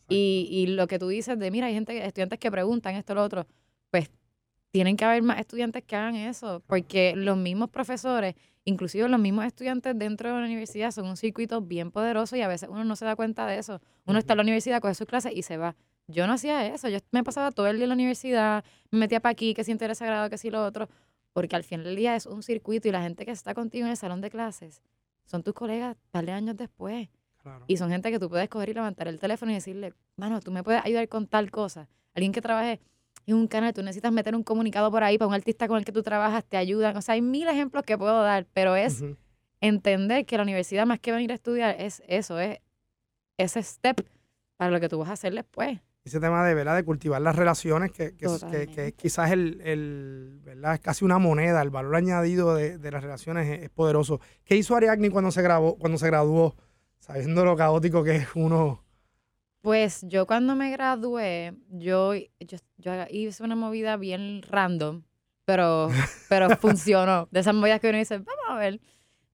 Y, 0.08 0.48
y 0.50 0.66
lo 0.68 0.86
que 0.86 0.98
tú 0.98 1.08
dices 1.08 1.38
de, 1.38 1.50
mira, 1.50 1.66
hay 1.66 1.74
gente, 1.74 2.04
estudiantes 2.04 2.38
que 2.38 2.50
preguntan 2.50 2.94
esto, 2.94 3.14
lo 3.14 3.22
otro, 3.22 3.46
pues 3.90 4.10
tienen 4.70 4.96
que 4.96 5.04
haber 5.04 5.22
más 5.22 5.38
estudiantes 5.38 5.82
que 5.84 5.96
hagan 5.96 6.16
eso, 6.16 6.62
porque 6.66 7.14
los 7.16 7.36
mismos 7.36 7.70
profesores, 7.70 8.34
inclusive 8.64 9.08
los 9.08 9.20
mismos 9.20 9.46
estudiantes 9.46 9.96
dentro 9.96 10.28
de 10.28 10.40
la 10.40 10.44
universidad, 10.44 10.90
son 10.90 11.06
un 11.06 11.16
circuito 11.16 11.60
bien 11.60 11.90
poderoso 11.90 12.36
y 12.36 12.42
a 12.42 12.48
veces 12.48 12.68
uno 12.68 12.84
no 12.84 12.96
se 12.96 13.04
da 13.04 13.16
cuenta 13.16 13.46
de 13.46 13.58
eso. 13.58 13.80
Uno 14.04 14.18
está 14.18 14.32
en 14.32 14.38
la 14.38 14.42
universidad, 14.42 14.80
coge 14.80 14.94
sus 14.94 15.06
clases 15.06 15.32
y 15.34 15.42
se 15.42 15.56
va. 15.56 15.76
Yo 16.06 16.26
no 16.26 16.34
hacía 16.34 16.66
eso, 16.66 16.88
yo 16.88 16.98
me 17.12 17.24
pasaba 17.24 17.50
todo 17.50 17.66
el 17.68 17.76
día 17.76 17.84
en 17.84 17.90
la 17.90 17.94
universidad, 17.94 18.64
me 18.90 18.98
metía 18.98 19.20
para 19.20 19.30
aquí, 19.30 19.54
que 19.54 19.64
si 19.64 19.72
interés 19.72 19.98
sagrado, 19.98 20.28
que 20.28 20.36
si 20.36 20.50
lo 20.50 20.62
otro, 20.62 20.88
porque 21.32 21.56
al 21.56 21.64
final 21.64 21.84
del 21.84 21.96
día 21.96 22.14
es 22.16 22.26
un 22.26 22.42
circuito 22.42 22.88
y 22.88 22.90
la 22.90 23.02
gente 23.02 23.24
que 23.24 23.30
está 23.30 23.54
contigo 23.54 23.86
en 23.86 23.92
el 23.92 23.96
salón 23.96 24.20
de 24.20 24.28
clases 24.28 24.82
son 25.24 25.42
tus 25.42 25.54
colegas 25.54 25.96
de 26.12 26.32
años 26.32 26.56
después. 26.56 27.08
Y 27.66 27.76
son 27.76 27.90
gente 27.90 28.10
que 28.10 28.18
tú 28.18 28.30
puedes 28.30 28.48
coger 28.48 28.70
y 28.70 28.74
levantar 28.74 29.06
el 29.08 29.18
teléfono 29.18 29.52
y 29.52 29.54
decirle, 29.54 29.92
mano, 30.16 30.40
tú 30.40 30.50
me 30.50 30.62
puedes 30.62 30.82
ayudar 30.84 31.08
con 31.08 31.26
tal 31.26 31.50
cosa. 31.50 31.88
Alguien 32.14 32.32
que 32.32 32.40
trabaje 32.40 32.80
en 33.26 33.36
un 33.36 33.48
canal, 33.48 33.72
tú 33.74 33.82
necesitas 33.82 34.12
meter 34.12 34.34
un 34.34 34.42
comunicado 34.42 34.90
por 34.90 35.02
ahí 35.02 35.18
para 35.18 35.28
un 35.28 35.34
artista 35.34 35.68
con 35.68 35.78
el 35.78 35.84
que 35.84 35.92
tú 35.92 36.02
trabajas, 36.02 36.44
te 36.44 36.56
ayudan. 36.56 36.96
O 36.96 37.02
sea, 37.02 37.14
hay 37.14 37.22
mil 37.22 37.46
ejemplos 37.48 37.84
que 37.84 37.98
puedo 37.98 38.22
dar, 38.22 38.46
pero 38.52 38.76
es 38.76 39.04
entender 39.60 40.24
que 40.26 40.36
la 40.36 40.42
universidad, 40.42 40.86
más 40.86 41.00
que 41.00 41.12
venir 41.12 41.32
a 41.32 41.34
estudiar, 41.34 41.76
es 41.78 42.02
eso, 42.06 42.38
es 42.38 42.60
ese 43.36 43.62
step 43.62 44.06
para 44.56 44.70
lo 44.70 44.80
que 44.80 44.88
tú 44.88 44.98
vas 44.98 45.10
a 45.10 45.12
hacer 45.12 45.34
después. 45.34 45.80
Ese 46.04 46.20
tema 46.20 46.46
de, 46.46 46.54
¿verdad? 46.54 46.76
de 46.76 46.84
cultivar 46.84 47.22
las 47.22 47.34
relaciones, 47.34 47.90
que, 47.90 48.14
que, 48.14 48.68
que, 48.74 48.92
quizás 48.92 49.30
el, 49.30 49.60
el, 49.62 50.40
¿verdad? 50.44 50.74
es 50.74 50.80
casi 50.80 51.04
una 51.04 51.18
moneda, 51.18 51.62
el 51.62 51.70
valor 51.70 51.96
añadido 51.96 52.54
de, 52.54 52.76
de 52.76 52.90
las 52.90 53.02
relaciones 53.02 53.48
es, 53.48 53.62
es, 53.64 53.70
poderoso. 53.70 54.20
¿Qué 54.44 54.54
hizo 54.54 54.76
Ariadne 54.76 55.10
cuando 55.10 55.30
se, 55.30 55.40
grabó, 55.40 55.78
cuando 55.78 55.96
se 55.96 56.06
graduó? 56.06 56.54
sabiendo 57.04 57.44
lo 57.44 57.54
caótico 57.54 58.02
que 58.02 58.16
es 58.16 58.28
uno. 58.34 58.82
Pues 59.60 60.04
yo 60.08 60.26
cuando 60.26 60.56
me 60.56 60.70
gradué, 60.70 61.54
yo, 61.68 62.14
yo, 62.78 62.92
hice 63.10 63.42
una 63.42 63.56
movida 63.56 63.96
bien 63.96 64.42
random, 64.42 65.02
pero, 65.44 65.88
pero 66.28 66.48
funcionó. 66.56 67.28
De 67.30 67.40
esas 67.40 67.54
movidas 67.54 67.80
que 67.80 67.90
uno 67.90 67.98
dice, 67.98 68.18
vamos 68.18 68.44
a 68.48 68.56
ver. 68.56 68.80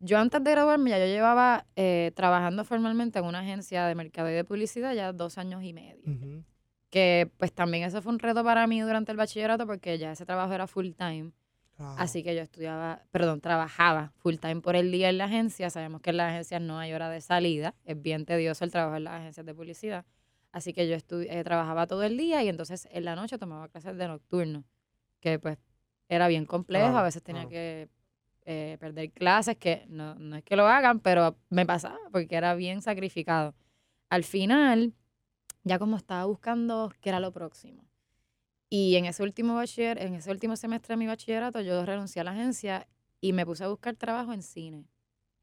Yo 0.00 0.18
antes 0.18 0.42
de 0.42 0.50
graduarme 0.50 0.90
ya 0.90 0.98
yo 0.98 1.04
llevaba 1.04 1.66
eh, 1.76 2.10
trabajando 2.16 2.64
formalmente 2.64 3.18
en 3.18 3.26
una 3.26 3.40
agencia 3.40 3.86
de 3.86 3.94
mercado 3.94 4.30
y 4.30 4.32
de 4.32 4.44
publicidad 4.44 4.94
ya 4.94 5.12
dos 5.12 5.36
años 5.36 5.62
y 5.62 5.74
medio. 5.74 6.02
Que 6.90 7.30
pues 7.38 7.52
también 7.52 7.84
eso 7.84 8.02
fue 8.02 8.12
un 8.12 8.18
reto 8.18 8.42
para 8.44 8.66
mí 8.66 8.80
durante 8.80 9.12
el 9.12 9.16
bachillerato 9.16 9.66
porque 9.66 9.96
ya 9.98 10.12
ese 10.12 10.26
trabajo 10.26 10.52
era 10.52 10.66
full 10.66 10.90
time. 10.92 11.32
Así 11.96 12.22
que 12.22 12.36
yo 12.36 12.42
estudiaba, 12.42 13.02
perdón, 13.10 13.40
trabajaba 13.40 14.12
full 14.18 14.36
time 14.36 14.60
por 14.60 14.76
el 14.76 14.92
día 14.92 15.08
en 15.08 15.16
la 15.16 15.24
agencia. 15.24 15.70
Sabemos 15.70 16.02
que 16.02 16.10
en 16.10 16.18
las 16.18 16.30
agencias 16.30 16.60
no 16.60 16.78
hay 16.78 16.92
hora 16.92 17.08
de 17.08 17.22
salida. 17.22 17.74
Es 17.84 18.00
bien 18.00 18.26
tedioso 18.26 18.64
el 18.64 18.70
trabajo 18.70 18.96
en 18.96 19.04
las 19.04 19.14
agencias 19.14 19.46
de 19.46 19.54
publicidad. 19.54 20.04
Así 20.52 20.72
que 20.72 20.88
yo 20.88 20.96
eh, 20.96 21.44
trabajaba 21.44 21.86
todo 21.86 22.02
el 22.02 22.16
día 22.18 22.42
y 22.42 22.48
entonces 22.48 22.88
en 22.90 23.04
la 23.04 23.16
noche 23.16 23.38
tomaba 23.38 23.68
clases 23.68 23.96
de 23.96 24.08
nocturno, 24.08 24.64
que 25.20 25.38
pues 25.38 25.58
era 26.08 26.28
bien 26.28 26.44
complejo. 26.44 26.96
a 26.96 27.02
veces 27.02 27.22
tenía 27.22 27.46
que 27.48 27.88
eh, 28.44 28.76
perder 28.80 29.12
clases, 29.12 29.56
que 29.56 29.86
no, 29.88 30.16
no 30.16 30.36
es 30.36 30.42
que 30.42 30.56
lo 30.56 30.66
hagan, 30.66 30.98
pero 31.00 31.36
me 31.50 31.64
pasaba 31.66 31.98
porque 32.10 32.34
era 32.34 32.54
bien 32.54 32.82
sacrificado. 32.82 33.54
Al 34.08 34.24
final, 34.24 34.92
ya 35.64 35.78
como 35.78 35.96
estaba 35.96 36.24
buscando 36.24 36.92
qué 37.00 37.10
era 37.10 37.20
lo 37.20 37.32
próximo, 37.32 37.84
y 38.70 38.94
en 38.94 39.04
ese 39.06 39.24
último 39.24 39.56
bachiller, 39.56 40.00
en 40.00 40.14
ese 40.14 40.30
último 40.30 40.54
semestre 40.56 40.92
de 40.92 40.98
mi 40.98 41.06
bachillerato, 41.08 41.60
yo 41.60 41.84
renuncié 41.84 42.20
a 42.20 42.24
la 42.24 42.30
agencia 42.30 42.86
y 43.20 43.32
me 43.32 43.44
puse 43.44 43.64
a 43.64 43.68
buscar 43.68 43.96
trabajo 43.96 44.32
en 44.32 44.42
cine. 44.42 44.86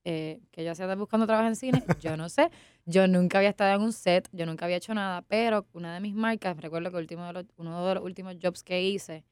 Eh, 0.05 0.39
que 0.51 0.63
yo 0.63 0.71
hacía 0.71 0.95
buscando 0.95 1.27
trabajo 1.27 1.50
en 1.50 1.57
cine, 1.57 1.83
yo 2.00 2.15
no 2.15 2.29
sé. 2.29 2.50
Yo 2.86 3.05
nunca 3.07 3.39
había 3.39 3.50
estado 3.50 3.75
en 3.75 3.81
un 3.81 3.91
set, 3.91 4.29
yo 4.31 4.45
nunca 4.45 4.63
había 4.63 4.77
hecho 4.77 4.93
nada, 4.93 5.24
pero 5.24 5.67
una 5.74 5.93
de 5.93 6.00
mis 6.00 6.15
marcas, 6.15 6.55
recuerdo 6.55 6.89
que 6.89 6.97
último 6.97 7.29
uno 7.57 7.86
de 7.86 7.95
los 7.95 8.03
últimos 8.03 8.36
jobs 8.41 8.63
que 8.63 8.81
hice 8.81 9.25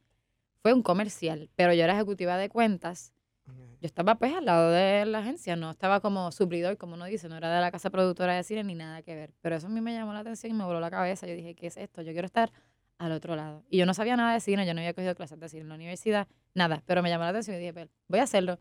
fue 0.61 0.73
un 0.73 0.83
comercial, 0.83 1.49
pero 1.55 1.73
yo 1.73 1.85
era 1.85 1.93
ejecutiva 1.93 2.37
de 2.37 2.49
cuentas. 2.49 3.13
Yo 3.47 3.87
estaba 3.87 4.15
pues 4.15 4.33
al 4.33 4.45
lado 4.45 4.71
de 4.71 5.05
la 5.05 5.19
agencia, 5.19 5.55
no 5.55 5.69
estaba 5.69 5.99
como 5.99 6.31
suplidor, 6.31 6.77
como 6.77 6.95
uno 6.95 7.05
dice, 7.05 7.29
no 7.29 7.37
era 7.37 7.53
de 7.53 7.61
la 7.61 7.71
casa 7.71 7.89
productora 7.89 8.33
de 8.33 8.43
cine 8.43 8.63
ni 8.63 8.73
nada 8.73 9.03
que 9.03 9.13
ver. 9.13 9.33
Pero 9.41 9.55
eso 9.55 9.67
a 9.67 9.69
mí 9.69 9.79
me 9.81 9.93
llamó 9.93 10.13
la 10.13 10.19
atención 10.19 10.51
y 10.51 10.55
me 10.55 10.63
voló 10.63 10.79
la 10.79 10.89
cabeza. 10.89 11.27
Yo 11.27 11.35
dije, 11.35 11.53
¿qué 11.53 11.67
es 11.67 11.77
esto? 11.77 12.01
Yo 12.01 12.11
quiero 12.11 12.25
estar 12.25 12.51
al 12.97 13.11
otro 13.11 13.35
lado. 13.35 13.63
Y 13.69 13.77
yo 13.77 13.85
no 13.85 13.93
sabía 13.93 14.15
nada 14.15 14.33
de 14.33 14.39
cine, 14.39 14.65
yo 14.65 14.73
no 14.73 14.79
había 14.79 14.93
cogido 14.93 15.15
clases 15.15 15.39
de 15.39 15.49
cine 15.49 15.63
en 15.63 15.69
la 15.69 15.75
universidad, 15.75 16.27
nada, 16.53 16.83
pero 16.85 17.03
me 17.03 17.09
llamó 17.09 17.23
la 17.23 17.29
atención 17.31 17.57
y 17.57 17.59
dije, 17.59 17.73
pues, 17.73 17.89
voy 18.07 18.19
a 18.19 18.23
hacerlo. 18.23 18.59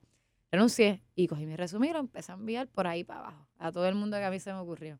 Renuncié 0.50 1.02
y 1.14 1.26
cogí 1.26 1.46
mi 1.46 1.56
resumen 1.56 1.90
y 1.90 1.92
lo 1.92 2.00
empecé 2.00 2.32
a 2.32 2.34
enviar 2.36 2.68
por 2.68 2.86
ahí 2.86 3.02
para 3.02 3.20
abajo, 3.20 3.48
a 3.58 3.72
todo 3.72 3.88
el 3.88 3.94
mundo 3.94 4.16
que 4.18 4.24
a 4.24 4.30
mí 4.30 4.38
se 4.38 4.52
me 4.52 4.58
ocurrió. 4.58 4.98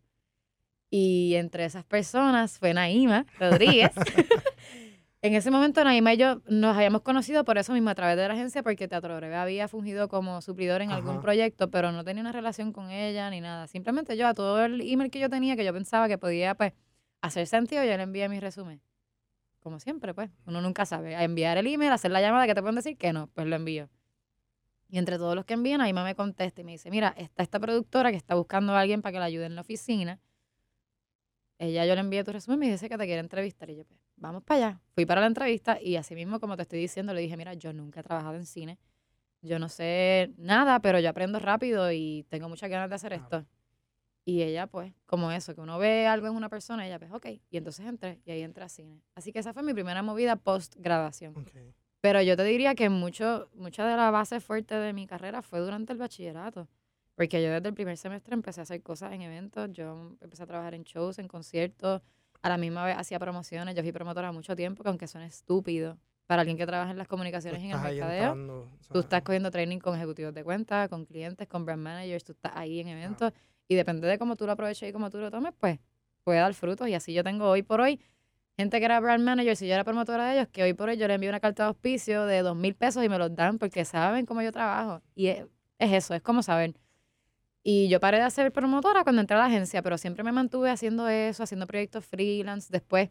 Y 0.90 1.34
entre 1.34 1.64
esas 1.64 1.84
personas 1.84 2.58
fue 2.58 2.72
Naima 2.74 3.26
Rodríguez. 3.38 3.92
en 5.26 5.34
ese 5.34 5.50
momento 5.50 5.82
Naima 5.82 6.14
y 6.14 6.16
yo 6.16 6.42
nos 6.48 6.76
habíamos 6.76 7.02
conocido 7.02 7.44
por 7.44 7.58
eso 7.58 7.72
mismo 7.72 7.90
a 7.90 7.94
través 7.94 8.16
de 8.16 8.28
la 8.28 8.34
agencia, 8.34 8.62
porque 8.62 8.88
Teatro 8.88 9.16
Breve 9.16 9.36
había 9.36 9.68
fungido 9.68 10.08
como 10.08 10.40
suplidor 10.42 10.82
en 10.82 10.90
algún 10.90 11.20
proyecto, 11.20 11.70
pero 11.70 11.92
no 11.92 12.04
tenía 12.04 12.20
una 12.20 12.32
relación 12.32 12.72
con 12.72 12.90
ella 12.90 13.30
ni 13.30 13.40
nada. 13.40 13.66
Simplemente 13.66 14.16
yo 14.16 14.26
a 14.28 14.34
todo 14.34 14.64
el 14.64 14.80
email 14.80 15.10
que 15.10 15.18
yo 15.18 15.30
tenía, 15.30 15.56
que 15.56 15.64
yo 15.64 15.72
pensaba 15.72 16.08
que 16.08 16.18
podía 16.18 16.54
pues 16.54 16.72
hacer 17.22 17.46
sentido, 17.46 17.82
yo 17.84 17.96
le 17.96 18.02
envié 18.02 18.28
mi 18.28 18.38
resumen 18.38 18.80
como 19.64 19.80
siempre, 19.80 20.12
pues, 20.12 20.30
uno 20.44 20.60
nunca 20.60 20.84
sabe. 20.84 21.16
A 21.16 21.24
enviar 21.24 21.56
el 21.56 21.66
email, 21.66 21.90
hacer 21.90 22.10
la 22.10 22.20
llamada 22.20 22.46
que 22.46 22.54
te 22.54 22.60
pueden 22.60 22.76
decir 22.76 22.98
que 22.98 23.14
no, 23.14 23.28
pues 23.28 23.46
lo 23.46 23.56
envío. 23.56 23.88
Y 24.90 24.98
entre 24.98 25.16
todos 25.16 25.34
los 25.34 25.46
que 25.46 25.54
envían, 25.54 25.80
ahí 25.80 25.94
me 25.94 26.14
contesta 26.14 26.60
y 26.60 26.64
me 26.64 26.72
dice, 26.72 26.90
mira, 26.90 27.14
está 27.16 27.42
esta 27.42 27.58
productora 27.58 28.10
que 28.10 28.16
está 28.18 28.34
buscando 28.34 28.74
a 28.74 28.80
alguien 28.80 29.00
para 29.00 29.14
que 29.14 29.18
la 29.20 29.24
ayude 29.24 29.46
en 29.46 29.54
la 29.54 29.62
oficina. 29.62 30.20
Ella 31.58 31.86
yo 31.86 31.94
le 31.94 32.02
envié 32.02 32.22
tu 32.24 32.32
resumen 32.32 32.62
y 32.62 32.66
me 32.66 32.72
dice 32.72 32.90
que 32.90 32.98
te 32.98 33.06
quiere 33.06 33.20
entrevistar. 33.20 33.70
Y 33.70 33.76
yo, 33.76 33.84
pues, 33.86 33.98
vamos 34.24 34.42
para 34.42 34.68
allá. 34.68 34.80
Fui 34.94 35.06
para 35.06 35.20
la 35.20 35.26
entrevista 35.26 35.80
y 35.80 35.96
así 35.96 36.14
mismo, 36.14 36.40
como 36.40 36.56
te 36.56 36.62
estoy 36.62 36.78
diciendo, 36.78 37.12
le 37.12 37.20
dije, 37.20 37.36
mira, 37.36 37.54
yo 37.54 37.72
nunca 37.72 38.00
he 38.00 38.02
trabajado 38.02 38.36
en 38.36 38.46
cine. 38.46 38.78
Yo 39.42 39.58
no 39.58 39.68
sé 39.68 40.32
nada, 40.38 40.80
pero 40.80 40.98
yo 40.98 41.10
aprendo 41.10 41.38
rápido 41.38 41.92
y 41.92 42.24
tengo 42.30 42.48
muchas 42.48 42.70
ganas 42.70 42.88
de 42.88 42.94
hacer 42.94 43.12
esto. 43.12 43.44
Y 44.24 44.42
ella, 44.42 44.66
pues, 44.66 44.94
como 45.04 45.30
eso, 45.30 45.54
que 45.54 45.60
uno 45.60 45.78
ve 45.78 46.06
algo 46.06 46.26
en 46.26 46.34
una 46.34 46.48
persona, 46.48 46.86
ella, 46.86 46.98
pues, 46.98 47.12
ok. 47.12 47.26
Y 47.50 47.58
entonces 47.58 47.86
entré 47.86 48.22
y 48.24 48.30
ahí 48.30 48.40
entré 48.40 48.64
a 48.64 48.70
cine. 48.70 49.02
Así 49.14 49.32
que 49.32 49.38
esa 49.40 49.52
fue 49.52 49.62
mi 49.62 49.74
primera 49.74 50.02
movida 50.02 50.36
post-graduación. 50.36 51.34
Pero 52.00 52.22
yo 52.22 52.34
te 52.36 52.44
diría 52.44 52.74
que 52.74 52.88
mucho, 52.88 53.50
mucha 53.54 53.86
de 53.86 53.96
la 53.96 54.10
base 54.10 54.40
fuerte 54.40 54.74
de 54.74 54.94
mi 54.94 55.06
carrera 55.06 55.42
fue 55.42 55.60
durante 55.60 55.92
el 55.92 55.98
bachillerato. 55.98 56.68
Porque 57.14 57.42
yo 57.42 57.50
desde 57.50 57.68
el 57.68 57.74
primer 57.74 57.98
semestre 57.98 58.34
empecé 58.34 58.60
a 58.60 58.62
hacer 58.62 58.82
cosas 58.82 59.12
en 59.12 59.22
eventos. 59.22 59.70
Yo 59.72 60.16
empecé 60.22 60.42
a 60.42 60.46
trabajar 60.46 60.74
en 60.74 60.84
shows, 60.84 61.18
en 61.18 61.28
conciertos. 61.28 62.00
A 62.44 62.48
la 62.50 62.58
misma 62.58 62.84
vez 62.84 62.96
hacía 62.98 63.18
promociones. 63.18 63.74
Yo 63.74 63.82
fui 63.82 63.90
promotora 63.90 64.30
mucho 64.30 64.54
tiempo, 64.54 64.82
que 64.82 64.90
aunque 64.90 65.06
son 65.06 65.22
estúpidos, 65.22 65.96
para 66.26 66.42
alguien 66.42 66.58
que 66.58 66.66
trabaja 66.66 66.90
en 66.90 66.98
las 66.98 67.08
comunicaciones 67.08 67.62
y 67.62 67.66
en 67.66 67.72
el 67.72 67.80
mercadeo, 67.80 68.68
tú 68.92 69.00
estás 69.00 69.22
cogiendo 69.22 69.50
training 69.50 69.78
con 69.78 69.96
ejecutivos 69.96 70.34
de 70.34 70.44
cuenta, 70.44 70.88
con 70.88 71.06
clientes, 71.06 71.48
con 71.48 71.64
brand 71.64 71.82
managers, 71.82 72.22
tú 72.22 72.32
estás 72.32 72.52
ahí 72.54 72.80
en 72.80 72.88
eventos. 72.88 73.32
Y 73.66 73.74
depende 73.74 74.06
de 74.06 74.18
cómo 74.18 74.36
tú 74.36 74.44
lo 74.44 74.52
aproveches 74.52 74.88
y 74.88 74.92
cómo 74.92 75.08
tú 75.08 75.18
lo 75.18 75.30
tomes, 75.30 75.54
pues 75.58 75.78
puede 76.22 76.38
dar 76.38 76.52
frutos. 76.52 76.86
Y 76.88 76.94
así 76.94 77.14
yo 77.14 77.24
tengo 77.24 77.48
hoy 77.48 77.62
por 77.62 77.80
hoy 77.80 77.98
gente 78.56 78.78
que 78.78 78.84
era 78.84 79.00
brand 79.00 79.24
manager, 79.24 79.56
si 79.56 79.66
yo 79.66 79.74
era 79.74 79.84
promotora 79.84 80.26
de 80.28 80.34
ellos, 80.34 80.48
que 80.48 80.62
hoy 80.62 80.74
por 80.74 80.88
hoy 80.88 80.96
yo 80.96 81.08
le 81.08 81.14
envío 81.14 81.30
una 81.30 81.40
carta 81.40 81.64
de 81.64 81.68
auspicio 81.68 82.26
de 82.26 82.42
dos 82.42 82.56
mil 82.56 82.74
pesos 82.74 83.02
y 83.04 83.08
me 83.08 83.18
los 83.18 83.34
dan 83.34 83.58
porque 83.58 83.84
saben 83.84 84.26
cómo 84.26 84.42
yo 84.42 84.52
trabajo. 84.52 85.02
Y 85.14 85.28
es, 85.28 85.46
eso, 85.78 86.14
es 86.14 86.22
como 86.22 86.42
saber. 86.42 86.74
Y 87.66 87.88
yo 87.88 87.98
paré 87.98 88.22
de 88.22 88.30
ser 88.30 88.52
promotora 88.52 89.02
cuando 89.02 89.22
entré 89.22 89.36
a 89.36 89.40
la 89.40 89.46
agencia, 89.46 89.82
pero 89.82 89.98
siempre 89.98 90.22
me 90.22 90.30
mantuve 90.30 90.70
haciendo 90.70 91.08
eso, 91.08 91.42
haciendo 91.42 91.66
proyectos 91.66 92.04
freelance. 92.04 92.68
Después, 92.70 93.10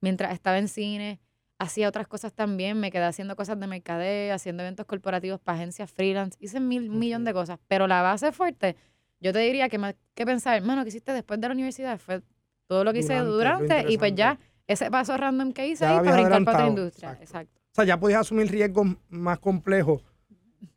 mientras 0.00 0.32
estaba 0.32 0.56
en 0.56 0.68
cine, 0.68 1.20
hacía 1.58 1.88
otras 1.88 2.06
cosas 2.06 2.32
también. 2.32 2.78
Me 2.78 2.90
quedé 2.90 3.04
haciendo 3.04 3.34
cosas 3.34 3.58
de 3.58 3.66
mercadeo, 3.66 4.34
haciendo 4.34 4.62
eventos 4.62 4.86
corporativos 4.86 5.40
para 5.40 5.58
agencias 5.58 5.90
freelance. 5.90 6.38
Hice 6.40 6.60
mil 6.60 6.88
millón 6.88 7.24
de 7.24 7.32
cosas. 7.32 7.58
Pero 7.66 7.88
la 7.88 8.00
base 8.00 8.30
fuerte 8.32 8.76
yo 9.20 9.32
te 9.32 9.40
diría 9.40 9.68
que 9.68 9.78
más 9.78 9.94
que 10.14 10.24
pensar, 10.24 10.56
hermano, 10.56 10.82
¿qué 10.82 10.88
hiciste 10.88 11.12
después 11.12 11.40
de 11.40 11.48
la 11.48 11.54
universidad? 11.54 11.98
Fue 11.98 12.22
todo 12.66 12.84
lo 12.84 12.92
que 12.92 13.00
hice 13.00 13.18
Durante, 13.18 13.90
y 13.90 13.98
pues 13.98 14.14
ya, 14.14 14.38
ese 14.66 14.90
paso 14.90 15.16
random 15.16 15.52
que 15.52 15.66
hice 15.66 15.84
Ya 15.84 15.98
ahí 15.98 16.04
para 16.04 16.12
brincar 16.12 16.44
para 16.44 16.58
otra 16.58 16.68
industria. 16.68 17.10
exacto. 17.10 17.24
Exacto. 17.24 17.60
O 17.72 17.74
sea, 17.74 17.84
ya 17.84 17.98
podías 17.98 18.20
asumir 18.20 18.50
riesgos 18.50 18.86
más 19.08 19.38
complejos. 19.38 20.02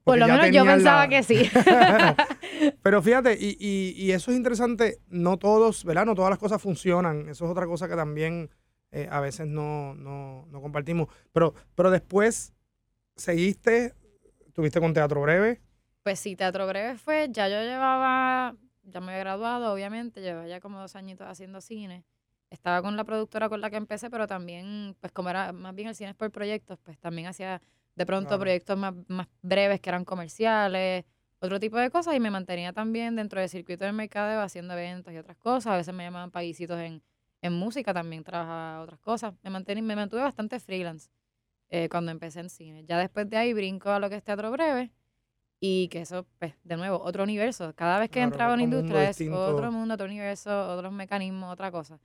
Por 0.04 0.18
lo 0.18 0.28
menos 0.28 0.50
yo 0.52 0.66
pensaba 0.66 1.02
la- 1.04 1.10
que 1.10 1.24
sí. 1.24 1.50
Pero 2.84 3.02
fíjate, 3.02 3.38
y, 3.40 3.56
y- 3.60 3.94
y 3.98 4.12
eso 4.12 4.32
es 4.32 4.38
interesante, 4.38 5.00
no 5.08 5.38
todos, 5.38 5.84
¿verdad? 5.86 6.06
No 6.06 6.16
todas 6.16 6.30
las 6.30 6.40
cosas 6.40 6.62
funcionan. 6.62 7.30
Eso 7.30 7.46
es 7.46 7.52
otra 7.52 7.66
cosa 7.66 7.88
que 7.88 7.96
también 7.96 8.50
eh, 8.92 9.08
a 9.12 9.20
veces 9.20 9.48
no, 9.48 9.94
no, 9.96 10.46
no 10.50 10.62
compartimos. 10.62 11.08
Pero, 11.32 11.54
pero 11.76 11.92
después 11.92 12.54
seguiste, 13.16 13.94
tuviste 14.54 14.80
con 14.80 14.94
Teatro 14.94 15.22
Breve. 15.22 15.62
Pues 16.04 16.20
sí, 16.20 16.36
Teatro 16.36 16.68
Breve 16.68 16.98
fue, 16.98 17.28
ya 17.32 17.48
yo 17.48 17.62
llevaba, 17.62 18.56
ya 18.84 19.00
me 19.02 19.12
había 19.12 19.20
graduado, 19.20 19.72
obviamente, 19.74 20.22
llevaba 20.22 20.48
ya 20.48 20.60
como 20.60 20.80
dos 20.80 20.96
añitos 20.96 21.28
haciendo 21.28 21.62
cine. 21.62 22.04
Estaba 22.50 22.82
con 22.82 22.98
la 22.98 23.04
productora 23.04 23.48
con 23.50 23.62
la 23.62 23.70
que 23.70 23.78
empecé, 23.78 24.10
pero 24.10 24.28
también, 24.28 24.96
pues 25.00 25.14
como 25.14 25.30
era 25.30 25.54
más 25.54 25.74
bien 25.76 25.88
el 25.90 25.96
cine 25.96 26.10
es 26.10 26.16
por 26.16 26.32
proyectos, 26.32 26.80
pues 26.84 26.98
también 27.00 27.28
hacía 27.28 27.62
de 27.96 28.06
pronto 28.06 28.30
Claro. 28.30 28.42
proyectos 28.42 28.78
más, 28.78 28.94
más 29.08 29.28
breves 29.42 29.80
que 29.82 29.90
eran 29.90 30.06
comerciales, 30.06 31.06
otro 31.40 31.60
tipo 31.60 31.78
de 31.78 31.90
cosas, 31.90 32.16
y 32.16 32.20
me 32.20 32.30
mantenía 32.30 32.72
también 32.72 33.16
dentro 33.16 33.40
del 33.40 33.50
circuito 33.50 33.84
del 33.84 33.94
mercadeo 33.94 34.42
haciendo 34.42 34.74
eventos 34.74 35.14
y 35.14 35.18
otras 35.18 35.38
cosas. 35.38 35.74
A 35.74 35.78
veces 35.78 35.94
me 35.94 36.04
llamaban 36.04 36.30
paguisitos 36.32 36.80
en, 36.80 37.02
en 37.42 37.54
música, 37.54 37.94
también 37.94 38.24
trabajaba 38.24 38.82
otras 38.82 39.00
cosas. 39.00 39.34
Me, 39.42 39.50
mantení, 39.50 39.82
me 39.82 39.96
mantuve 39.96 40.22
bastante 40.22 40.60
freelance 40.60 41.10
eh, 41.70 41.90
cuando 41.90 42.12
empecé 42.12 42.42
en 42.42 42.50
cine. 42.50 42.86
Ya 42.86 43.00
después 43.00 43.28
de 43.30 43.38
ahí 43.38 43.54
brinco 43.54 43.90
a 43.90 44.00
lo 44.00 44.10
que 44.10 44.18
es 44.18 44.24
Teatro 44.24 44.52
Breve. 44.52 44.92
Y 45.64 45.90
que 45.90 46.02
eso, 46.02 46.26
pues, 46.40 46.56
de 46.64 46.76
nuevo, 46.76 47.00
otro 47.00 47.22
universo. 47.22 47.74
Cada 47.76 48.00
vez 48.00 48.10
que 48.10 48.14
Claro, 48.20 48.32
entraba 48.32 48.54
en 48.56 48.62
industria 48.62 49.04
es 49.04 49.18
distinto. 49.18 49.46
otro 49.46 49.72
mundo, 49.72 49.94
otro 49.94 50.08
universo, 50.08 50.74
otros 50.74 50.92
mecanismos, 50.92 51.54
otra 51.54 51.72
cosa. 51.72 52.00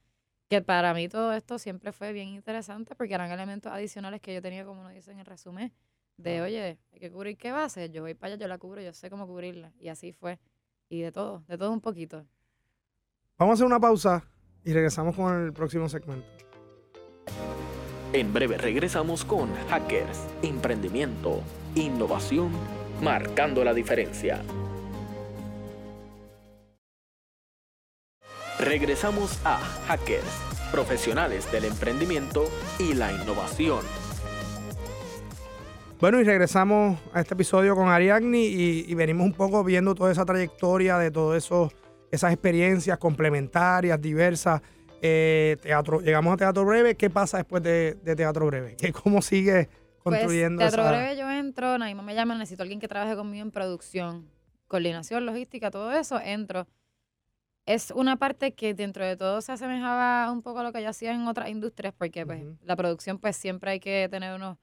Que 0.48 0.62
para 0.62 0.94
mí 0.94 1.08
todo 1.08 1.32
esto 1.32 1.58
siempre 1.58 1.92
fue 1.92 2.12
bien 2.12 2.28
interesante 2.28 2.94
porque 2.94 3.14
eran 3.14 3.30
elementos 3.30 3.72
adicionales 3.72 4.20
que 4.20 4.32
yo 4.32 4.40
tenía, 4.40 4.64
como 4.64 4.80
uno 4.80 4.90
dice 4.90 5.10
en 5.10 5.18
el 5.18 5.26
resumen, 5.26 5.72
de, 6.16 6.40
oye, 6.40 6.78
hay 6.92 6.98
que 7.00 7.10
cubrir 7.10 7.36
qué 7.36 7.52
base, 7.52 7.90
yo 7.90 8.02
voy 8.02 8.14
para 8.14 8.34
allá, 8.34 8.42
yo 8.42 8.48
la 8.48 8.58
cubro, 8.58 8.80
yo 8.80 8.92
sé 8.92 9.10
cómo 9.10 9.26
cubrirla. 9.26 9.72
Y 9.78 9.88
así 9.88 10.12
fue. 10.12 10.38
Y 10.88 11.00
de 11.00 11.12
todo, 11.12 11.42
de 11.48 11.58
todo 11.58 11.72
un 11.72 11.80
poquito. 11.80 12.24
Vamos 13.38 13.52
a 13.52 13.54
hacer 13.54 13.66
una 13.66 13.80
pausa 13.80 14.24
y 14.64 14.72
regresamos 14.72 15.16
con 15.16 15.44
el 15.44 15.52
próximo 15.52 15.88
segmento. 15.88 16.26
En 18.12 18.32
breve 18.32 18.56
regresamos 18.56 19.24
con 19.24 19.52
Hackers, 19.68 20.26
Emprendimiento, 20.42 21.42
Innovación, 21.74 22.50
marcando 23.02 23.62
la 23.64 23.74
diferencia. 23.74 24.42
Regresamos 28.58 29.38
a 29.44 29.58
Hackers, 29.86 30.24
profesionales 30.72 31.50
del 31.52 31.66
emprendimiento 31.66 32.44
y 32.78 32.94
la 32.94 33.12
innovación. 33.12 33.80
Bueno, 36.00 36.20
y 36.20 36.24
regresamos 36.24 36.98
a 37.12 37.20
este 37.20 37.34
episodio 37.34 37.74
con 37.74 37.88
Ariadne 37.88 38.38
y, 38.38 38.84
y 38.86 38.94
venimos 38.94 39.26
un 39.26 39.32
poco 39.32 39.62
viendo 39.64 39.94
toda 39.94 40.12
esa 40.12 40.24
trayectoria 40.24 40.98
de 40.98 41.10
todas 41.10 41.50
esas 42.10 42.32
experiencias 42.32 42.98
complementarias, 42.98 44.00
diversas. 44.00 44.60
Eh, 45.02 45.56
teatro, 45.62 46.00
llegamos 46.00 46.32
a 46.34 46.36
Teatro 46.38 46.64
Breve. 46.64 46.96
¿Qué 46.96 47.10
pasa 47.10 47.38
después 47.38 47.62
de, 47.62 47.94
de 48.02 48.16
Teatro 48.16 48.46
Breve? 48.46 48.76
¿Qué, 48.78 48.92
¿Cómo 48.92 49.20
sigue 49.22 49.68
construyendo 49.98 50.60
pues, 50.60 50.72
Teatro 50.72 50.82
esa- 50.90 50.90
Breve 50.98 51.16
yo 51.18 51.30
entro, 51.30 51.76
Naima 51.78 52.02
me 52.02 52.14
llama, 52.14 52.34
necesito 52.36 52.62
alguien 52.62 52.80
que 52.80 52.88
trabaje 52.88 53.16
conmigo 53.16 53.42
en 53.42 53.50
producción, 53.50 54.30
coordinación, 54.66 55.26
logística, 55.26 55.70
todo 55.70 55.92
eso, 55.92 56.18
entro. 56.22 56.66
Es 57.66 57.90
una 57.90 58.16
parte 58.16 58.54
que 58.54 58.74
dentro 58.74 59.04
de 59.04 59.16
todo 59.16 59.40
se 59.40 59.50
asemejaba 59.52 60.30
un 60.30 60.40
poco 60.42 60.60
a 60.60 60.62
lo 60.62 60.72
que 60.72 60.82
yo 60.82 60.88
hacía 60.88 61.12
en 61.12 61.26
otras 61.26 61.48
industrias, 61.48 61.92
porque 61.98 62.24
pues, 62.24 62.44
la 62.62 62.76
producción 62.76 63.18
pues 63.18 63.36
siempre 63.36 63.72
hay 63.72 63.80
que 63.80 64.08
tener 64.08 64.34
unos, 64.34 64.56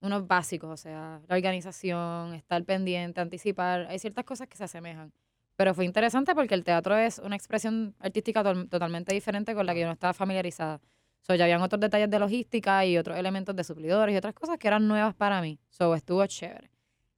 unos 0.00 0.26
básicos, 0.26 0.68
o 0.70 0.76
sea, 0.76 1.20
la 1.28 1.36
organización, 1.36 2.34
estar 2.34 2.64
pendiente, 2.64 3.20
anticipar, 3.20 3.86
hay 3.88 4.00
ciertas 4.00 4.24
cosas 4.24 4.48
que 4.48 4.56
se 4.56 4.64
asemejan. 4.64 5.12
Pero 5.54 5.72
fue 5.72 5.84
interesante 5.84 6.34
porque 6.34 6.54
el 6.54 6.64
teatro 6.64 6.96
es 6.96 7.20
una 7.20 7.36
expresión 7.36 7.94
artística 8.00 8.42
tol- 8.42 8.68
totalmente 8.68 9.14
diferente 9.14 9.54
con 9.54 9.64
la 9.64 9.72
que 9.74 9.80
yo 9.80 9.86
no 9.86 9.92
estaba 9.92 10.12
familiarizada. 10.12 10.80
So, 11.20 11.34
ya 11.34 11.44
habían 11.44 11.62
otros 11.62 11.80
detalles 11.80 12.10
de 12.10 12.18
logística 12.18 12.84
y 12.86 12.96
otros 12.98 13.18
elementos 13.18 13.54
de 13.54 13.62
suplidores 13.64 14.14
y 14.14 14.18
otras 14.18 14.34
cosas 14.34 14.58
que 14.58 14.66
eran 14.68 14.86
nuevas 14.88 15.14
para 15.14 15.40
mí. 15.42 15.58
So, 15.68 15.94
estuvo 15.94 16.24
chévere. 16.26 16.70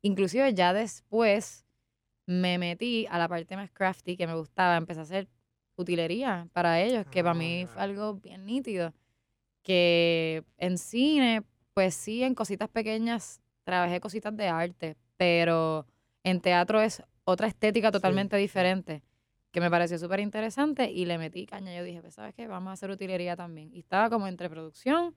Inclusive 0.03 0.53
ya 0.55 0.73
después 0.73 1.67
me 2.31 2.59
metí 2.59 3.07
a 3.11 3.19
la 3.19 3.27
parte 3.29 3.57
más 3.57 3.71
crafty 3.73 4.17
que 4.17 4.27
me 4.29 4.35
gustaba. 4.35 4.77
Empecé 4.77 5.01
a 5.01 5.03
hacer 5.03 5.29
utilería 5.77 6.47
para 6.53 6.81
ellos, 6.81 7.05
que 7.11 7.25
para 7.25 7.35
mí 7.35 7.67
fue 7.67 7.81
Ah. 7.81 7.85
algo 7.85 8.15
bien 8.15 8.47
nítido. 8.47 8.95
Que 9.63 10.45
en 10.59 10.79
cine, 10.79 11.43
pues 11.75 11.95
sí, 11.95 12.23
en 12.23 12.35
cositas 12.37 12.69
pequeñas 12.69 13.41
trabajé 13.65 13.99
cositas 14.01 14.37
de 14.37 14.47
arte, 14.49 14.97
pero 15.17 15.87
en 16.23 16.41
teatro 16.41 16.81
es 16.81 17.03
otra 17.25 17.49
estética 17.49 17.91
totalmente 17.91 18.37
diferente 18.37 19.03
que 19.51 19.61
me 19.61 19.69
pareció 19.69 19.99
súper 19.99 20.21
interesante 20.21 20.89
y 20.91 21.07
le 21.07 21.19
metí 21.19 21.47
caña. 21.47 21.77
Yo 21.77 21.83
dije, 21.83 22.01
pues, 22.01 22.15
¿sabes 22.15 22.33
qué? 22.35 22.47
Vamos 22.47 22.71
a 22.71 22.75
hacer 22.75 22.91
utilería 22.91 23.35
también. 23.35 23.75
Y 23.75 23.81
estaba 23.81 24.09
como 24.09 24.29
entre 24.29 24.49
producción, 24.49 25.17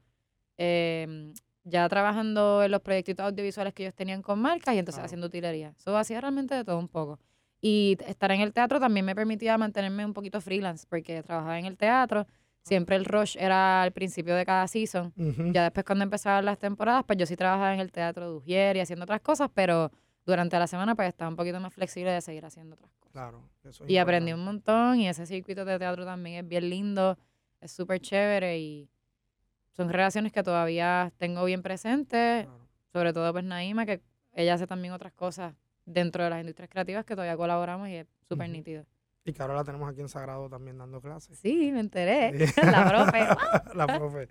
em, 0.58 1.32
ya 1.64 1.88
trabajando 1.90 2.64
en 2.64 2.72
los 2.72 2.82
proyectitos 2.82 3.26
audiovisuales 3.26 3.74
que 3.74 3.84
ellos 3.84 3.96
tenían 3.96 4.22
con 4.22 4.42
marcas 4.42 4.76
y 4.76 4.80
entonces 4.80 4.98
Claro. 5.00 5.06
haciendo 5.06 5.28
utilería. 5.28 5.74
Eso 5.78 5.96
hacía 5.98 6.20
realmente 6.22 6.56
de 6.56 6.64
todo 6.64 6.78
un 6.78 6.88
poco. 6.88 7.20
Y 7.62 7.98
estar 8.08 8.32
en 8.32 8.42
el 8.42 8.52
teatro 8.52 8.80
también 8.80 9.06
me 9.06 9.16
permitía 9.16 9.58
mantenerme 9.58 10.06
un 10.06 10.14
poquito 10.14 10.42
freelance, 10.42 10.86
porque 10.90 11.24
trabajaba 11.24 11.58
en 11.60 11.66
el 11.66 11.78
teatro. 11.78 12.28
Siempre 12.62 12.96
el 12.98 13.06
rush 13.06 13.36
era 13.38 13.82
al 13.82 13.92
principio 13.92 14.36
de 14.36 14.46
cada 14.46 14.68
season. 14.68 15.14
Ujú. 15.18 15.52
Ya 15.54 15.64
después 15.64 15.86
cuando 15.86 16.04
empezaban 16.04 16.44
las 16.46 16.58
temporadas, 16.60 17.04
pues 17.06 17.18
yo 17.20 17.26
sí 17.26 17.36
trabajaba 17.38 17.74
en 17.74 17.80
el 17.80 17.92
teatro 17.92 18.30
de 18.30 18.38
Ujier 18.38 18.76
y 18.78 18.80
haciendo 18.82 19.04
otras 19.04 19.22
cosas, 19.22 19.50
pero 19.54 19.92
durante 20.26 20.58
la 20.60 20.68
semana 20.68 20.96
pues 20.96 21.08
estaba 21.10 21.30
un 21.30 21.36
poquito 21.36 21.60
más 21.60 21.74
flexible 21.74 22.12
de 22.12 22.22
seguir 22.22 22.46
haciendo 22.46 22.76
otras 22.76 22.92
cosas. 23.00 23.12
Claro. 23.14 23.50
eso 23.64 23.84
es 23.86 23.90
Y 23.90 23.98
aprendí 23.98 24.32
un 24.34 24.40
importante. 24.40 24.72
montón 24.72 25.00
y 25.02 25.08
ese 25.10 25.26
circuito 25.26 25.64
de 25.66 25.78
teatro 25.80 26.06
también 26.06 26.44
es 26.44 26.48
bien 26.50 26.70
lindo, 26.70 27.18
es 27.62 27.72
súper 27.72 28.00
chévere 28.00 28.58
y 28.60 28.90
son 29.76 29.90
relaciones 29.90 30.32
que 30.32 30.44
todavía 30.44 31.12
tengo 31.18 31.44
bien 31.46 31.62
presentes, 31.62 32.46
Claro. 32.46 32.68
sobre 32.92 33.14
todo 33.14 33.32
pues 33.32 33.44
Naima, 33.44 33.86
que 33.86 34.02
ella 34.34 34.54
hace 34.56 34.68
también 34.68 34.94
otras 34.94 35.14
cosas 35.14 35.54
dentro 35.86 36.24
de 36.24 36.30
las 36.30 36.40
industrias 36.40 36.70
creativas 36.70 37.06
que 37.06 37.14
todavía 37.16 37.36
colaboramos 37.38 37.90
y 37.90 37.96
es 37.96 38.08
súper 38.28 38.50
nítido. 38.50 38.86
Y 39.26 39.32
que 39.34 39.42
ahora 39.42 39.56
la 39.56 39.64
tenemos 39.64 39.90
aquí 39.90 40.02
en 40.02 40.10
Sagrado 40.10 40.50
también 40.50 40.78
dando 40.78 41.00
clases. 41.02 41.38
Sí, 41.40 41.72
me 41.72 41.80
enteré. 41.80 42.48
Sí. 42.48 42.54
La 42.62 42.88
profe. 42.88 43.20
la 43.76 43.88
profe. 43.88 44.28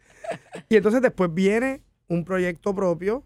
Y 0.68 0.76
entonces 0.76 1.00
después 1.00 1.32
viene 1.32 1.82
un 2.08 2.24
proyecto 2.24 2.74
propio 2.74 3.24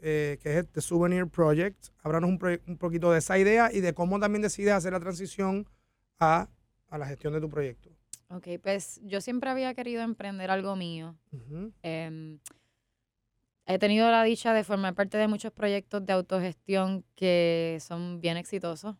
eh, 0.00 0.38
que 0.42 0.58
es 0.58 0.68
The 0.70 0.80
Souvenir 0.80 1.26
Project. 1.26 1.88
Háblanos 2.04 2.30
un, 2.30 2.60
un 2.68 2.78
poquito 2.78 3.10
de 3.10 3.18
esa 3.18 3.36
idea 3.38 3.70
y 3.72 3.80
de 3.80 3.94
cómo 3.94 4.20
también 4.20 4.42
decides 4.42 4.72
hacer 4.74 4.92
la 4.92 5.00
transición 5.00 5.66
a, 6.20 6.48
a 6.88 6.98
la 6.98 7.06
gestión 7.06 7.32
de 7.32 7.40
tu 7.40 7.48
proyecto. 7.48 7.90
Ok, 8.34 8.48
pues 8.62 9.00
yo 9.04 9.20
siempre 9.20 9.50
había 9.50 9.74
querido 9.74 10.02
emprender 10.02 10.50
algo 10.50 10.74
mío. 10.74 11.16
Em, 11.82 12.38
he 13.66 13.78
tenido 13.78 14.10
la 14.10 14.22
dicha 14.24 14.52
de 14.54 14.64
formar 14.64 14.94
parte 14.94 15.18
de 15.18 15.28
muchos 15.28 15.52
proyectos 15.52 16.04
de 16.04 16.12
autogestión 16.12 17.04
que 17.14 17.78
son 17.80 18.20
bien 18.20 18.36
exitosos. 18.36 18.96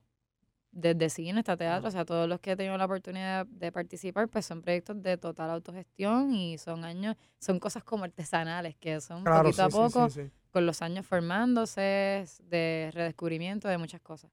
Desde 0.70 1.10
cine 1.10 1.40
hasta 1.40 1.54
teatro, 1.54 1.88
o 1.88 1.90
sea, 1.90 2.06
todos 2.06 2.26
los 2.26 2.40
que 2.40 2.52
he 2.52 2.56
tenido 2.56 2.78
la 2.78 2.86
oportunidad 2.86 3.44
de 3.44 3.70
participar, 3.70 4.28
pues 4.28 4.46
son 4.46 4.62
proyectos 4.62 5.02
de 5.02 5.18
total 5.18 5.50
autogestión 5.50 6.32
y 6.32 6.56
son 6.56 6.84
años, 6.84 7.16
son 7.38 7.58
cosas 7.58 7.84
como 7.84 8.04
artesanales, 8.04 8.74
que 8.76 8.98
son 9.02 9.22
Claro, 9.22 9.44
poquito 9.44 9.64
a 9.64 9.70
sí, 9.70 9.76
poco, 9.76 10.08
sí, 10.08 10.22
sí. 10.22 10.30
con 10.50 10.64
los 10.64 10.80
años 10.80 11.06
formándose, 11.06 12.24
de 12.44 12.90
redescubrimiento 12.94 13.68
de 13.68 13.76
muchas 13.76 14.00
cosas. 14.00 14.30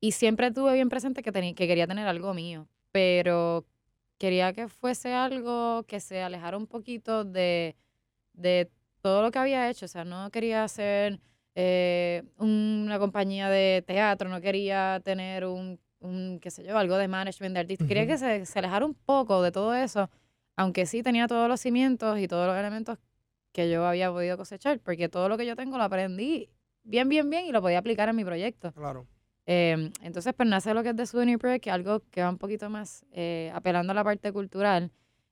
Y 0.00 0.12
siempre 0.12 0.50
tuve 0.50 0.74
bien 0.74 0.90
presente 0.90 1.22
que, 1.22 1.32
que 1.32 1.54
quería 1.54 1.86
tener 1.86 2.06
algo 2.06 2.34
mío, 2.34 2.68
pero 2.92 3.64
quería 4.20 4.52
que 4.52 4.68
fuese 4.68 5.14
algo 5.14 5.82
que 5.84 5.98
se 5.98 6.22
alejara 6.22 6.58
un 6.58 6.66
poquito 6.66 7.24
de, 7.24 7.74
de 8.34 8.70
todo 9.00 9.22
lo 9.22 9.30
que 9.30 9.38
había 9.38 9.70
hecho. 9.70 9.86
O 9.86 9.88
sea, 9.88 10.04
no 10.04 10.30
quería 10.30 10.62
hacer 10.62 11.18
eh, 11.54 12.22
una 12.36 12.98
compañía 12.98 13.48
de 13.48 13.82
teatro, 13.86 14.28
no 14.28 14.42
quería 14.42 15.00
tener 15.02 15.46
un, 15.46 15.80
un, 16.00 16.38
qué 16.38 16.50
sé 16.50 16.62
yo, 16.62 16.76
algo 16.76 16.98
de 16.98 17.08
management 17.08 17.54
de 17.54 17.60
artistas. 17.60 17.88
Quería 17.88 18.06
que 18.06 18.18
se, 18.18 18.44
se 18.44 18.58
alejara 18.58 18.84
un 18.84 18.92
poco 18.94 19.42
de 19.42 19.52
todo 19.52 19.74
eso, 19.74 20.10
aunque 20.54 20.84
sí 20.84 21.02
tenía 21.02 21.26
todos 21.26 21.48
los 21.48 21.58
cimientos 21.58 22.18
y 22.18 22.28
todos 22.28 22.46
los 22.46 22.58
elementos 22.58 22.98
que 23.52 23.70
yo 23.70 23.86
había 23.86 24.12
podido 24.12 24.36
cosechar, 24.36 24.80
porque 24.80 25.08
todo 25.08 25.30
lo 25.30 25.38
que 25.38 25.46
yo 25.46 25.56
tengo 25.56 25.78
lo 25.78 25.84
aprendí 25.84 26.50
bien, 26.84 27.08
bien, 27.08 27.30
bien 27.30 27.46
y 27.46 27.52
lo 27.52 27.62
podía 27.62 27.78
aplicar 27.78 28.10
en 28.10 28.16
mi 28.16 28.24
proyecto. 28.24 28.72
Claro. 28.72 29.06
Eh, 29.46 29.90
entonces, 30.02 30.32
pues 30.36 30.48
nace 30.48 30.74
lo 30.74 30.82
que 30.82 30.90
es 30.90 30.96
The 30.96 31.06
Souvenir 31.06 31.38
Project, 31.38 31.64
que 31.64 31.70
algo 31.70 32.02
que 32.10 32.22
va 32.22 32.30
un 32.30 32.38
poquito 32.38 32.70
más 32.70 33.04
eh, 33.12 33.50
apelando 33.54 33.92
a 33.92 33.94
la 33.94 34.04
parte 34.04 34.32
cultural. 34.32 34.90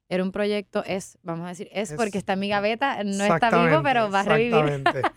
Era 0.08 0.22
un 0.22 0.32
proyecto, 0.32 0.82
es, 0.86 1.18
vamos 1.22 1.44
a 1.46 1.48
decir, 1.50 1.68
es, 1.70 1.90
Es- 1.90 1.96
porque 1.96 2.18
está 2.18 2.32
en 2.32 2.40
mi 2.40 2.48
gaveta, 2.48 3.04
no 3.04 3.24
está 3.24 3.50
vivo, 3.50 3.82
pero 3.82 4.10
va 4.10 4.20
a 4.20 4.24
revivir. 4.24 4.84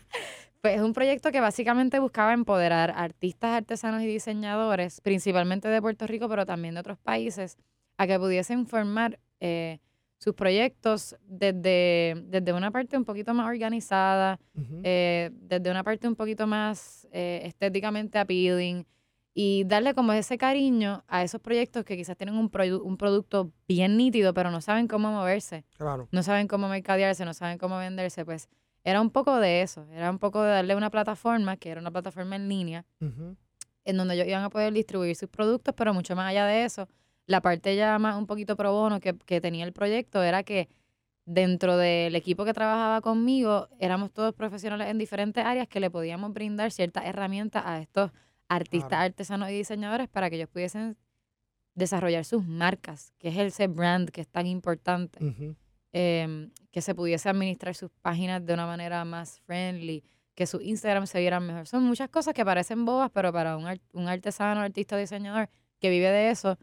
Pues 0.62 0.76
es 0.76 0.82
un 0.84 0.94
proyecto 0.94 1.32
que 1.32 1.40
básicamente 1.40 1.98
buscaba 1.98 2.34
empoderar 2.34 2.94
artistas, 2.96 3.50
artesanos 3.58 4.04
y 4.04 4.06
diseñadores, 4.06 5.02
principalmente 5.02 5.68
de 5.68 5.82
Puerto 5.82 6.06
Rico, 6.06 6.30
pero 6.30 6.46
también 6.46 6.76
de 6.76 6.82
otros 6.82 7.00
países, 7.00 7.58
a 7.98 8.06
que 8.06 8.20
pudiesen 8.20 8.68
formar 8.68 9.18
eh, 9.40 9.80
sus 10.24 10.36
proyectos 10.36 11.16
desde, 11.26 12.14
desde 12.28 12.54
una 12.54 12.70
parte 12.70 12.96
un 12.96 13.06
poquito 13.06 13.34
más 13.34 13.48
organizada, 13.48 14.40
eh, 14.84 15.32
desde 15.34 15.72
una 15.72 15.84
parte 15.84 16.08
un 16.08 16.16
poquito 16.16 16.46
más 16.46 17.08
eh, 17.12 17.42
estéticamente 17.44 18.20
appealing 18.20 18.86
y 19.34 19.64
darle 19.64 19.96
como 19.96 20.14
ese 20.14 20.38
cariño 20.38 21.04
a 21.08 21.24
esos 21.24 21.42
proyectos 21.42 21.84
que 21.86 21.98
quizás 21.98 22.16
tienen 22.18 22.36
un, 22.36 22.52
produ- 22.52 22.82
un 22.84 22.98
producto 22.98 23.52
bien 23.68 23.98
nítido, 23.98 24.34
pero 24.36 24.52
no 24.52 24.62
saben 24.62 24.88
cómo 24.88 25.12
moverse, 25.12 25.66
Claro. 25.78 26.08
no 26.12 26.22
saben 26.22 26.48
cómo 26.48 26.68
mercadearse, 26.70 27.26
no 27.26 27.34
saben 27.34 27.58
cómo 27.58 27.78
venderse, 27.80 28.24
pues 28.24 28.48
era 28.84 29.02
un 29.02 29.10
poco 29.10 29.38
de 29.40 29.64
eso, 29.64 29.88
era 29.92 30.12
un 30.12 30.20
poco 30.20 30.44
de 30.44 30.52
darle 30.52 30.76
una 30.76 30.92
plataforma, 30.92 31.58
que 31.58 31.70
era 31.72 31.82
una 31.82 31.90
plataforma 31.92 32.36
en 32.36 32.48
línea, 32.48 32.86
en 33.86 33.98
donde 33.98 34.14
ellos 34.14 34.28
iban 34.28 34.44
a 34.44 34.50
poder 34.52 34.72
distribuir 34.74 35.16
sus 35.16 35.30
productos, 35.30 35.74
pero 35.76 35.94
mucho 35.96 36.16
más 36.16 36.30
allá 36.30 36.46
de 36.46 36.64
eso, 36.66 36.88
la 37.28 37.42
parte 37.42 37.76
ya 37.76 37.98
más 38.00 38.16
un 38.18 38.28
poquito 38.28 38.56
pro 38.56 38.72
bono 38.74 39.00
que, 39.00 39.18
que 39.18 39.40
tenía 39.42 39.66
el 39.66 39.74
proyecto 39.74 40.22
era 40.24 40.44
que 40.44 40.68
dentro 41.26 41.78
del 41.78 42.16
equipo 42.16 42.46
que 42.46 42.54
trabajaba 42.54 43.00
conmigo, 43.02 43.68
éramos 43.80 44.12
todos 44.12 44.34
profesionales 44.34 44.90
en 44.90 44.98
diferentes 44.98 45.46
áreas 45.46 45.68
que 45.68 45.80
le 45.80 45.90
podíamos 45.92 46.34
brindar 46.34 46.72
ciertas 46.72 47.06
herramientas 47.06 47.64
a 47.66 47.80
estos 47.80 48.12
artistas, 48.50 48.90
Claro. 48.90 49.06
artesanos 49.06 49.50
y 49.50 49.54
diseñadores 49.54 50.10
para 50.10 50.30
que 50.30 50.36
ellos 50.38 50.50
pudiesen 50.50 50.98
desarrollar 51.76 52.26
sus 52.26 52.46
marcas, 52.46 53.14
que 53.18 53.30
es 53.30 53.38
ese 53.38 53.68
brand 53.68 54.10
que 54.10 54.22
es 54.22 54.28
tan 54.28 54.46
importante 54.46 55.20
em, 55.94 56.50
que 56.72 56.82
se 56.82 56.96
pudiese 56.96 57.30
administrar 57.30 57.76
sus 57.76 57.92
páginas 58.02 58.46
de 58.46 58.54
una 58.54 58.66
manera 58.66 59.06
más 59.06 59.40
friendly, 59.42 60.04
que 60.36 60.48
su 60.48 60.60
Instagram 60.62 61.06
se 61.06 61.20
vieran 61.20 61.46
mejor. 61.46 61.68
Son 61.68 61.84
muchas 61.84 62.10
cosas 62.10 62.34
que 62.34 62.44
parecen 62.46 62.84
bobas, 62.86 63.12
pero 63.12 63.32
para 63.32 63.58
un, 63.58 63.68
un 63.94 64.08
artesano, 64.08 64.62
artista, 64.62 64.98
diseñador 64.98 65.50
que 65.80 65.90
vive 65.90 66.10
de 66.10 66.30
eso, 66.30 66.58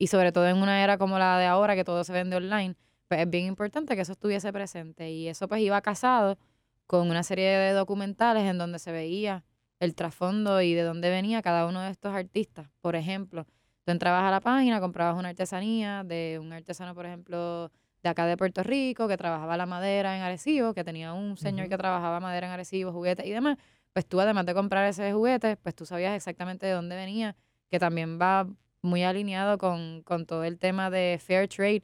y 0.00 0.06
sobre 0.06 0.32
todo 0.32 0.48
en 0.48 0.56
una 0.56 0.82
era 0.82 0.96
como 0.96 1.18
la 1.18 1.38
de 1.38 1.44
ahora, 1.44 1.76
que 1.76 1.84
todo 1.84 2.04
se 2.04 2.12
vende 2.14 2.34
online, 2.34 2.74
pues 3.06 3.20
es 3.20 3.28
bien 3.28 3.44
importante 3.44 3.94
que 3.94 4.00
eso 4.00 4.12
estuviese 4.12 4.50
presente. 4.50 5.10
Y 5.10 5.28
eso 5.28 5.46
pues 5.46 5.60
iba 5.60 5.78
casado 5.82 6.38
con 6.86 7.10
una 7.10 7.22
serie 7.22 7.50
de 7.50 7.72
documentales 7.72 8.44
en 8.44 8.56
donde 8.56 8.78
se 8.78 8.92
veía 8.92 9.44
el 9.78 9.94
trasfondo 9.94 10.62
y 10.62 10.72
de 10.72 10.84
dónde 10.84 11.10
venía 11.10 11.42
cada 11.42 11.66
uno 11.66 11.82
de 11.82 11.90
estos 11.90 12.14
artistas. 12.14 12.70
Por 12.80 12.96
ejemplo, 12.96 13.44
tú 13.84 13.92
entrabas 13.92 14.24
a 14.24 14.30
la 14.30 14.40
página, 14.40 14.80
comprabas 14.80 15.18
una 15.18 15.28
artesanía 15.28 16.02
de 16.02 16.38
un 16.40 16.50
artesano, 16.54 16.94
por 16.94 17.04
ejemplo, 17.04 17.70
de 18.02 18.08
acá 18.08 18.24
de 18.24 18.38
Puerto 18.38 18.62
Rico, 18.62 19.06
que 19.06 19.18
trabajaba 19.18 19.58
la 19.58 19.66
madera 19.66 20.16
en 20.16 20.22
Arecibo, 20.22 20.72
que 20.72 20.82
tenía 20.82 21.12
un 21.12 21.36
señor 21.36 21.68
que 21.68 21.76
trabajaba 21.76 22.20
madera 22.20 22.46
en 22.46 22.54
Arecibo, 22.54 22.90
juguetes 22.90 23.26
y 23.26 23.32
demás, 23.32 23.58
pues 23.92 24.06
tú 24.06 24.18
además 24.18 24.46
de 24.46 24.54
comprar 24.54 24.88
ese 24.88 25.12
juguete, 25.12 25.58
pues 25.58 25.74
tú 25.74 25.84
sabías 25.84 26.16
exactamente 26.16 26.64
de 26.64 26.72
dónde 26.72 26.96
venía, 26.96 27.36
que 27.68 27.78
también 27.78 28.18
va 28.18 28.46
muy 28.82 29.02
alineado 29.02 29.58
con, 29.58 30.02
con 30.02 30.26
todo 30.26 30.44
el 30.44 30.58
tema 30.58 30.90
de 30.90 31.18
fair 31.24 31.48
trade, 31.48 31.82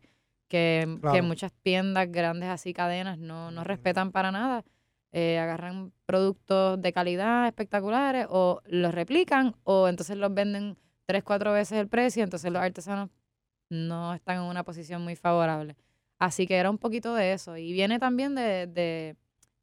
que, 0.48 0.86
que 0.86 1.00
Claro. 1.00 1.22
muchas 1.24 1.52
tiendas 1.62 2.10
grandes 2.10 2.48
así, 2.48 2.72
cadenas, 2.72 3.18
no, 3.18 3.50
no 3.50 3.64
respetan 3.64 4.12
para 4.12 4.30
nada. 4.30 4.64
Eh, 5.12 5.38
agarran 5.38 5.92
productos 6.04 6.80
de 6.80 6.92
calidad 6.92 7.46
espectaculares 7.46 8.26
o 8.28 8.60
los 8.66 8.94
replican 8.94 9.54
o 9.64 9.88
entonces 9.88 10.16
los 10.18 10.32
venden 10.34 10.76
tres, 11.06 11.22
cuatro 11.24 11.52
veces 11.52 11.78
el 11.78 11.88
precio, 11.88 12.22
entonces 12.22 12.52
los 12.52 12.60
artesanos 12.62 13.08
no 13.70 14.14
están 14.14 14.36
en 14.36 14.42
una 14.42 14.62
posición 14.62 15.02
muy 15.02 15.16
favorable. 15.16 15.76
Así 16.18 16.46
que 16.46 16.56
era 16.56 16.70
un 16.70 16.78
poquito 16.78 17.14
de 17.14 17.32
eso. 17.32 17.56
Y 17.56 17.72
viene 17.72 17.98
también 17.98 18.34
de, 18.34 18.66
de 18.66 19.16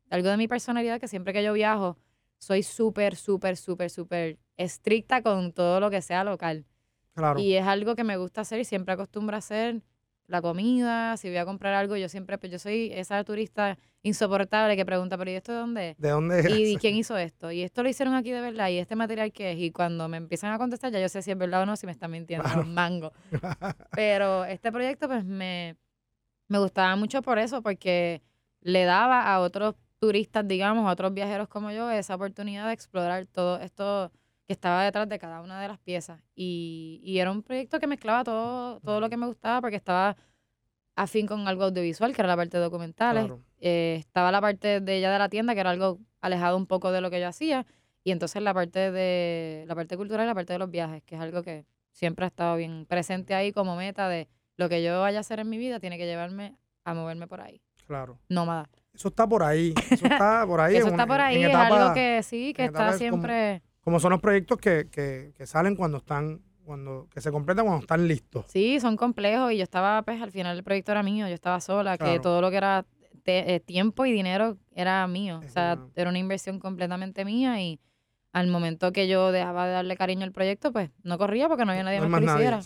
algo 0.09 0.29
de 0.29 0.37
mi 0.37 0.47
personalidad, 0.47 0.99
que 0.99 1.07
siempre 1.07 1.33
que 1.33 1.43
yo 1.43 1.53
viajo, 1.53 1.97
soy 2.39 2.63
súper, 2.63 3.15
súper, 3.15 3.55
súper, 3.57 3.89
súper 3.89 4.37
estricta 4.57 5.21
con 5.21 5.53
todo 5.53 5.79
lo 5.79 5.89
que 5.89 6.01
sea 6.01 6.23
local. 6.23 6.65
Claro. 7.13 7.39
Y 7.39 7.53
es 7.55 7.65
algo 7.65 7.95
que 7.95 8.03
me 8.03 8.17
gusta 8.17 8.41
hacer 8.41 8.59
y 8.59 8.65
siempre 8.65 8.93
acostumbro 8.93 9.35
a 9.35 9.39
hacer 9.39 9.81
la 10.27 10.41
comida, 10.41 11.17
si 11.17 11.27
voy 11.27 11.37
a 11.37 11.45
comprar 11.45 11.73
algo, 11.73 11.97
yo 11.97 12.07
siempre, 12.09 12.37
pues 12.37 12.51
yo 12.51 12.57
soy 12.57 12.91
esa 12.93 13.21
turista 13.23 13.77
insoportable 14.03 14.75
que 14.75 14.85
pregunta, 14.85 15.17
pero 15.17 15.29
¿y 15.29 15.33
esto 15.35 15.51
de 15.51 15.57
dónde 15.57 15.89
es? 15.91 15.97
¿De 15.97 16.09
dónde 16.09 16.39
es? 16.39 16.49
¿Y 16.49 16.77
quién 16.81 16.95
hizo 16.95 17.17
esto? 17.17 17.51
¿Y 17.51 17.61
esto 17.61 17.83
lo 17.83 17.89
hicieron 17.89 18.15
aquí 18.15 18.31
de 18.31 18.39
verdad? 18.41 18.69
¿Y 18.69 18.77
este 18.77 18.95
material 18.95 19.31
qué 19.31 19.51
es? 19.51 19.59
Y 19.59 19.71
cuando 19.71 20.07
me 20.07 20.17
empiezan 20.17 20.53
a 20.53 20.57
contestar, 20.57 20.91
ya 20.91 20.99
yo 21.01 21.09
sé 21.09 21.21
si 21.21 21.31
es 21.31 21.37
verdad 21.37 21.63
o 21.63 21.65
no, 21.65 21.75
si 21.75 21.85
me 21.85 21.91
están 21.91 22.09
mintiendo, 22.11 22.45
Claro. 22.45 22.63
mango. 22.65 23.11
Pero 23.91 24.45
este 24.45 24.71
proyecto, 24.71 25.07
pues 25.07 25.25
me, 25.25 25.75
me 26.47 26.59
gustaba 26.59 26.95
mucho 26.95 27.21
por 27.21 27.37
eso, 27.37 27.61
porque 27.61 28.21
le 28.61 28.85
daba 28.85 29.33
a 29.33 29.39
otros 29.41 29.75
turistas, 29.99 30.47
digamos, 30.47 30.87
a 30.87 30.91
otros 30.93 31.13
viajeros 31.13 31.47
como 31.47 31.69
yo, 31.71 31.91
esa 31.91 32.15
oportunidad 32.15 32.67
de 32.67 32.73
explorar 32.73 33.25
todo 33.25 33.59
esto 33.59 34.11
que 34.45 34.53
estaba 34.53 34.83
detrás 34.83 35.07
de 35.07 35.19
cada 35.19 35.41
una 35.41 35.61
de 35.61 35.67
las 35.67 35.79
piezas. 35.79 36.19
Y, 36.35 36.99
y 37.03 37.19
era 37.19 37.31
un 37.31 37.43
proyecto 37.43 37.79
que 37.79 37.87
mezclaba 37.87 38.23
todo, 38.23 38.79
todo 38.81 38.99
lo 38.99 39.09
que 39.09 39.17
me 39.17 39.25
gustaba, 39.27 39.61
porque 39.61 39.77
estaba 39.77 40.17
afín 40.95 41.25
con 41.27 41.47
algo 41.47 41.63
audiovisual, 41.63 42.13
que 42.13 42.21
era 42.21 42.27
la 42.27 42.35
parte 42.35 42.57
de 42.57 42.63
documentales. 42.63 43.25
Claro. 43.25 43.41
Eh, 43.59 43.95
estaba 43.99 44.31
la 44.31 44.41
parte 44.41 44.79
de 44.81 44.97
ella 44.97 45.11
de 45.11 45.19
la 45.19 45.29
tienda, 45.29 45.53
que 45.53 45.61
era 45.61 45.69
algo 45.71 45.99
alejado 46.21 46.57
un 46.57 46.67
poco 46.67 46.91
de 46.91 47.01
lo 47.01 47.09
que 47.09 47.19
yo 47.19 47.27
hacía. 47.27 47.65
Y 48.03 48.11
entonces 48.11 48.41
la 48.41 48.53
parte 48.53 48.91
de 48.91 49.63
la 49.67 49.75
parte 49.75 49.95
cultural 49.97 50.25
y 50.25 50.27
la 50.27 50.35
parte 50.35 50.53
de 50.53 50.59
los 50.59 50.69
viajes, 50.69 51.01
que 51.03 51.15
es 51.15 51.21
algo 51.21 51.41
que 51.41 51.65
siempre 51.91 52.25
ha 52.25 52.27
estado 52.27 52.57
bien 52.57 52.85
presente 52.85 53.33
ahí 53.33 53.51
como 53.53 53.75
meta 53.75 54.09
de 54.09 54.27
lo 54.57 54.67
que 54.67 54.83
yo 54.83 54.99
vaya 55.01 55.19
a 55.19 55.21
hacer 55.21 55.39
en 55.39 55.49
mi 55.49 55.57
vida 55.57 55.79
tiene 55.79 55.97
que 55.97 56.05
llevarme 56.05 56.57
a 56.83 56.93
moverme 56.93 57.27
por 57.27 57.39
ahí. 57.41 57.61
Claro. 57.87 58.19
Nómada. 58.29 58.69
Eso 58.93 59.07
está 59.07 59.25
por 59.27 59.41
ahí. 59.41 59.73
Eso 59.89 60.05
está 60.05 60.45
por 60.45 60.59
ahí. 60.61 60.75
Eso 60.75 60.87
está 60.89 61.07
por 61.07 61.15
en 61.15 61.21
ahí, 61.21 61.43
es 61.43 61.49
etapa- 61.49 61.67
algo 61.81 61.93
que 61.93 62.21
sí, 62.23 62.53
que 62.53 62.65
está 62.65 62.87
como- 62.87 62.97
siempre... 62.97 63.61
Como 63.83 63.99
son 63.99 64.11
los 64.11 64.21
proyectos 64.21 64.57
que, 64.57 64.87
que, 64.89 65.33
que 65.37 65.45
salen 65.47 65.75
cuando 65.75 65.97
están, 65.97 66.41
cuando, 66.65 67.07
que 67.13 67.19
se 67.21 67.31
completan 67.31 67.65
cuando 67.65 67.81
están 67.81 68.07
listos. 68.07 68.45
Sí, 68.47 68.79
son 68.79 68.95
complejos 68.97 69.51
y 69.51 69.57
yo 69.57 69.63
estaba, 69.63 70.01
pues 70.03 70.21
al 70.21 70.31
final 70.31 70.57
el 70.57 70.63
proyecto 70.63 70.91
era 70.91 71.03
mío, 71.03 71.27
yo 71.27 71.33
estaba 71.33 71.59
sola, 71.59 71.97
que 71.97 72.19
todo 72.21 72.41
lo 72.41 72.49
que 72.49 72.57
era 72.57 72.85
te- 73.23 73.55
eh, 73.55 73.59
tiempo 73.59 74.05
y 74.05 74.11
dinero 74.11 74.57
era 74.73 75.05
mío. 75.07 75.41
O 75.45 75.49
sea, 75.49 75.77
era 75.95 76.09
una 76.09 76.19
inversión 76.19 76.59
completamente 76.59 77.25
mía 77.25 77.61
y 77.61 77.79
al 78.31 78.47
momento 78.47 78.91
que 78.93 79.07
yo 79.07 79.31
dejaba 79.31 79.67
de 79.67 79.73
darle 79.73 79.95
cariño 79.97 80.23
al 80.23 80.31
proyecto, 80.31 80.71
pues 80.71 80.89
no 81.03 81.17
corría 81.17 81.47
porque 81.49 81.65
no 81.65 81.71
había 81.71 81.83
nadie 81.83 81.99
No 81.99 82.09
más 82.09 82.19
que 82.21 82.25
lo 82.25 82.31
hiciera. 82.37 82.57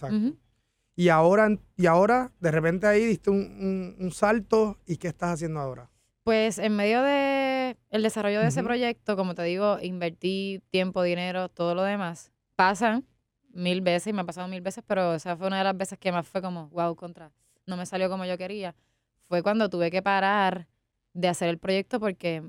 Y 0.95 1.09
ahora, 1.09 1.49
y 1.75 1.85
ahora, 1.85 2.31
de 2.39 2.49
repente 2.51 2.87
ahí 2.87 3.05
diste 3.05 3.29
un, 3.29 3.37
un- 3.37 3.95
un 3.99 4.11
salto. 4.11 4.77
¿Y 4.87 4.97
qué 4.97 5.07
estás 5.09 5.33
haciendo 5.33 5.59
ahora? 5.59 5.89
Pues 6.23 6.57
en 6.57 6.75
medio 6.75 7.03
de 7.03 7.46
el 7.89 8.03
desarrollo 8.03 8.41
de 8.41 8.47
ese 8.47 8.63
proyecto, 8.63 9.15
como 9.15 9.33
te 9.33 9.43
digo, 9.43 9.77
invertí 9.81 10.61
tiempo, 10.71 11.03
dinero, 11.03 11.49
todo 11.49 11.73
lo 11.75 11.83
demás. 11.83 12.31
Pasan 12.55 13.05
mil 13.53 13.81
veces 13.81 14.07
y 14.07 14.13
me 14.13 14.21
ha 14.21 14.25
pasado 14.25 14.47
mil 14.47 14.61
veces, 14.61 14.83
pero 14.85 15.15
esa 15.15 15.35
fue 15.37 15.47
una 15.47 15.57
de 15.57 15.63
las 15.63 15.77
veces 15.77 15.97
que 15.97 16.11
más 16.11 16.27
fue 16.27 16.41
como, 16.41 16.69
wow, 16.69 16.95
contra, 16.95 17.31
no 17.65 17.77
me 17.77 17.85
salió 17.85 18.09
como 18.09 18.25
yo 18.25 18.37
quería. 18.37 18.75
Fue 19.27 19.41
cuando 19.41 19.69
tuve 19.69 19.89
que 19.89 20.01
parar 20.01 20.67
de 21.13 21.27
hacer 21.27 21.49
el 21.49 21.57
proyecto 21.57 21.99
porque 21.99 22.43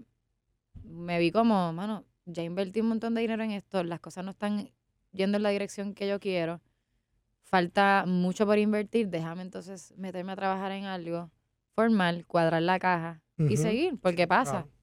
me 0.82 1.18
vi 1.18 1.30
como, 1.30 1.72
mano, 1.72 2.04
ya 2.26 2.42
invertí 2.42 2.80
un 2.80 2.88
montón 2.88 3.14
de 3.14 3.22
dinero 3.22 3.42
en 3.42 3.52
esto, 3.52 3.82
las 3.84 4.00
cosas 4.00 4.24
no 4.24 4.32
están 4.32 4.70
yendo 5.12 5.36
en 5.36 5.42
la 5.42 5.50
dirección 5.50 5.94
que 5.94 6.06
yo 6.06 6.20
quiero. 6.20 6.60
Falta 7.42 8.04
mucho 8.06 8.44
por 8.44 8.58
invertir, 8.58 9.08
déjame 9.08 9.42
entonces 9.42 9.94
meterme 9.96 10.32
a 10.32 10.36
trabajar 10.36 10.72
en 10.72 10.84
algo 10.84 11.30
formal, 11.74 12.26
cuadrar 12.26 12.60
la 12.60 12.78
caja 12.78 13.22
y 13.38 13.56
seguir, 13.56 13.98
porque 14.00 14.26
pasa. 14.26 14.64
Claro. 14.64 14.77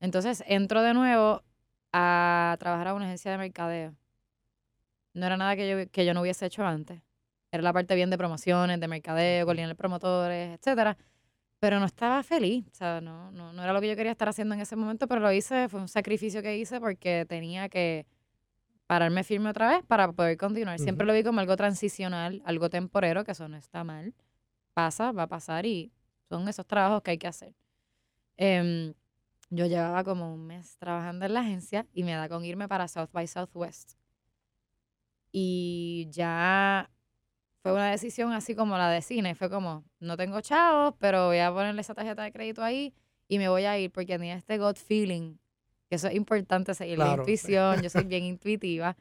Entonces 0.00 0.42
entro 0.46 0.82
de 0.82 0.94
nuevo 0.94 1.42
a 1.92 2.56
trabajar 2.58 2.88
a 2.88 2.94
una 2.94 3.06
agencia 3.06 3.30
de 3.30 3.38
mercadeo. 3.38 3.94
No 5.14 5.26
era 5.26 5.36
nada 5.36 5.56
que 5.56 5.68
yo, 5.68 5.90
que 5.90 6.04
yo 6.04 6.14
no 6.14 6.20
hubiese 6.20 6.46
hecho 6.46 6.64
antes. 6.64 7.00
Era 7.50 7.62
la 7.62 7.72
parte 7.72 7.94
bien 7.94 8.10
de 8.10 8.18
promociones, 8.18 8.78
de 8.78 8.88
mercadeo, 8.88 9.46
coordinar 9.46 9.74
promotores, 9.74 10.58
etcétera. 10.58 10.96
Pero 11.60 11.80
no 11.80 11.86
estaba 11.86 12.22
feliz. 12.22 12.66
O 12.70 12.74
sea, 12.74 13.00
no, 13.00 13.32
no, 13.32 13.52
no 13.52 13.62
era 13.62 13.72
lo 13.72 13.80
que 13.80 13.88
yo 13.88 13.96
quería 13.96 14.12
estar 14.12 14.28
haciendo 14.28 14.54
en 14.54 14.60
ese 14.60 14.76
momento, 14.76 15.08
pero 15.08 15.20
lo 15.20 15.32
hice, 15.32 15.68
fue 15.68 15.80
un 15.80 15.88
sacrificio 15.88 16.42
que 16.42 16.56
hice 16.56 16.78
porque 16.78 17.26
tenía 17.28 17.68
que 17.68 18.06
pararme 18.86 19.24
firme 19.24 19.50
otra 19.50 19.68
vez 19.68 19.84
para 19.84 20.10
poder 20.12 20.36
continuar. 20.36 20.78
Siempre 20.78 21.06
lo 21.06 21.12
vi 21.12 21.22
como 21.22 21.40
algo 21.40 21.56
transicional, 21.56 22.42
algo 22.44 22.70
temporero, 22.70 23.24
que 23.24 23.32
eso 23.32 23.48
no 23.48 23.56
está 23.56 23.84
mal. 23.84 24.14
Pasa, 24.72 25.12
va 25.12 25.24
a 25.24 25.26
pasar 25.26 25.66
y 25.66 25.92
son 26.28 26.48
esos 26.48 26.66
trabajos 26.66 27.02
que 27.02 27.12
hay 27.12 27.18
que 27.18 27.26
hacer. 27.26 27.54
Em, 28.36 28.94
yo 29.50 29.66
llevaba 29.66 30.04
como 30.04 30.32
un 30.32 30.46
mes 30.46 30.76
trabajando 30.78 31.26
en 31.26 31.34
la 31.34 31.40
agencia 31.40 31.86
y 31.92 32.04
me 32.04 32.12
da 32.12 32.28
con 32.28 32.44
irme 32.44 32.68
para 32.68 32.88
South 32.88 33.10
by 33.12 33.26
Southwest. 33.26 33.92
Y 35.32 36.08
ya 36.10 36.90
fue 37.62 37.72
una 37.72 37.90
decisión 37.90 38.32
así 38.32 38.54
como 38.54 38.76
la 38.76 38.90
de 38.90 39.02
cine. 39.02 39.34
Fue 39.34 39.50
como, 39.50 39.84
no 40.00 40.16
tengo 40.16 40.40
chavos, 40.40 40.94
pero 40.98 41.26
voy 41.26 41.38
a 41.38 41.52
ponerle 41.52 41.80
esa 41.80 41.94
tarjeta 41.94 42.22
de 42.22 42.32
crédito 42.32 42.62
ahí 42.62 42.94
y 43.26 43.38
me 43.38 43.48
voy 43.48 43.64
a 43.64 43.78
ir 43.78 43.90
porque 43.90 44.18
tenía 44.18 44.36
este 44.36 44.58
gut 44.58 44.76
feeling, 44.76 45.36
que 45.88 45.96
eso 45.96 46.08
es 46.08 46.14
importante, 46.14 46.74
seguir 46.74 46.98
la 46.98 47.14
intuición. 47.14 47.82
Yo 47.82 47.90
soy 47.90 48.04
bien 48.04 48.24
intuitiva. 48.24 48.96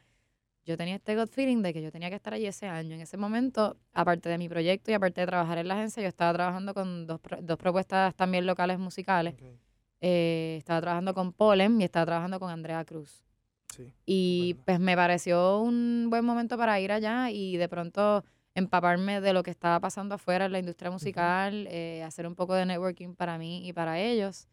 Yo 0.65 0.75
tenía 0.75 0.95
este 0.95 1.15
gut 1.15 1.29
feeling 1.29 1.61
de 1.61 1.73
que 1.73 1.81
yo 1.81 1.91
tenía 1.91 2.09
que 2.09 2.15
estar 2.15 2.33
allí 2.33 2.45
ese 2.45 2.67
año. 2.67 2.95
En 2.95 3.01
ese 3.01 3.15
momento, 3.15 3.77
aparte 3.93 4.27
de 4.27 4.37
mi 4.37 4.49
proyecto 4.49 4.91
y 4.91 4.93
aparte 4.93 5.21
de 5.21 5.27
trabajar 5.27 5.57
en 5.57 5.69
la 5.69 5.75
agencia, 5.75 6.03
yo 6.03 6.09
estaba 6.09 6.33
trabajando 6.33 6.73
con 6.73 7.07
dos, 7.07 7.21
dos 7.41 7.57
propuestas 7.57 8.13
también 8.15 8.45
locales 8.45 8.77
musicales 8.79 9.33
Ok. 9.35 9.66
Eh, 10.01 10.55
estaba 10.57 10.81
trabajando 10.81 11.13
con 11.13 11.33
Polen 11.33 11.81
y 11.81 11.83
estaba 11.83 12.05
trabajando 12.05 12.39
con 12.39 12.49
Andrea 12.49 12.83
Cruz. 12.85 13.23
Sí. 13.69 13.93
Y 14.05 14.55
pues 14.65 14.79
me 14.79 14.95
pareció 14.95 15.59
un 15.59 16.07
buen 16.09 16.25
momento 16.25 16.57
para 16.57 16.79
ir 16.79 16.91
allá 16.91 17.29
y 17.29 17.57
de 17.57 17.69
pronto 17.69 18.23
empaparme 18.55 19.21
de 19.21 19.33
lo 19.33 19.43
que 19.43 19.51
estaba 19.51 19.79
pasando 19.79 20.15
afuera 20.15 20.45
en 20.45 20.51
la 20.51 20.59
industria 20.59 20.89
musical, 20.89 21.67
eh, 21.69 22.01
hacer 22.03 22.25
un 22.25 22.33
poco 22.33 22.55
de 22.55 22.65
networking 22.65 23.13
para 23.13 23.37
mí 23.37 23.67
y 23.67 23.73
para 23.73 23.99
ellos 23.99 24.47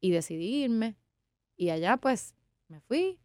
y 0.00 0.12
decidí 0.12 0.64
irme. 0.64 0.96
Y 1.56 1.68
allá 1.70 1.98
pues 1.98 2.34
me 2.68 2.80
fui 2.80 3.18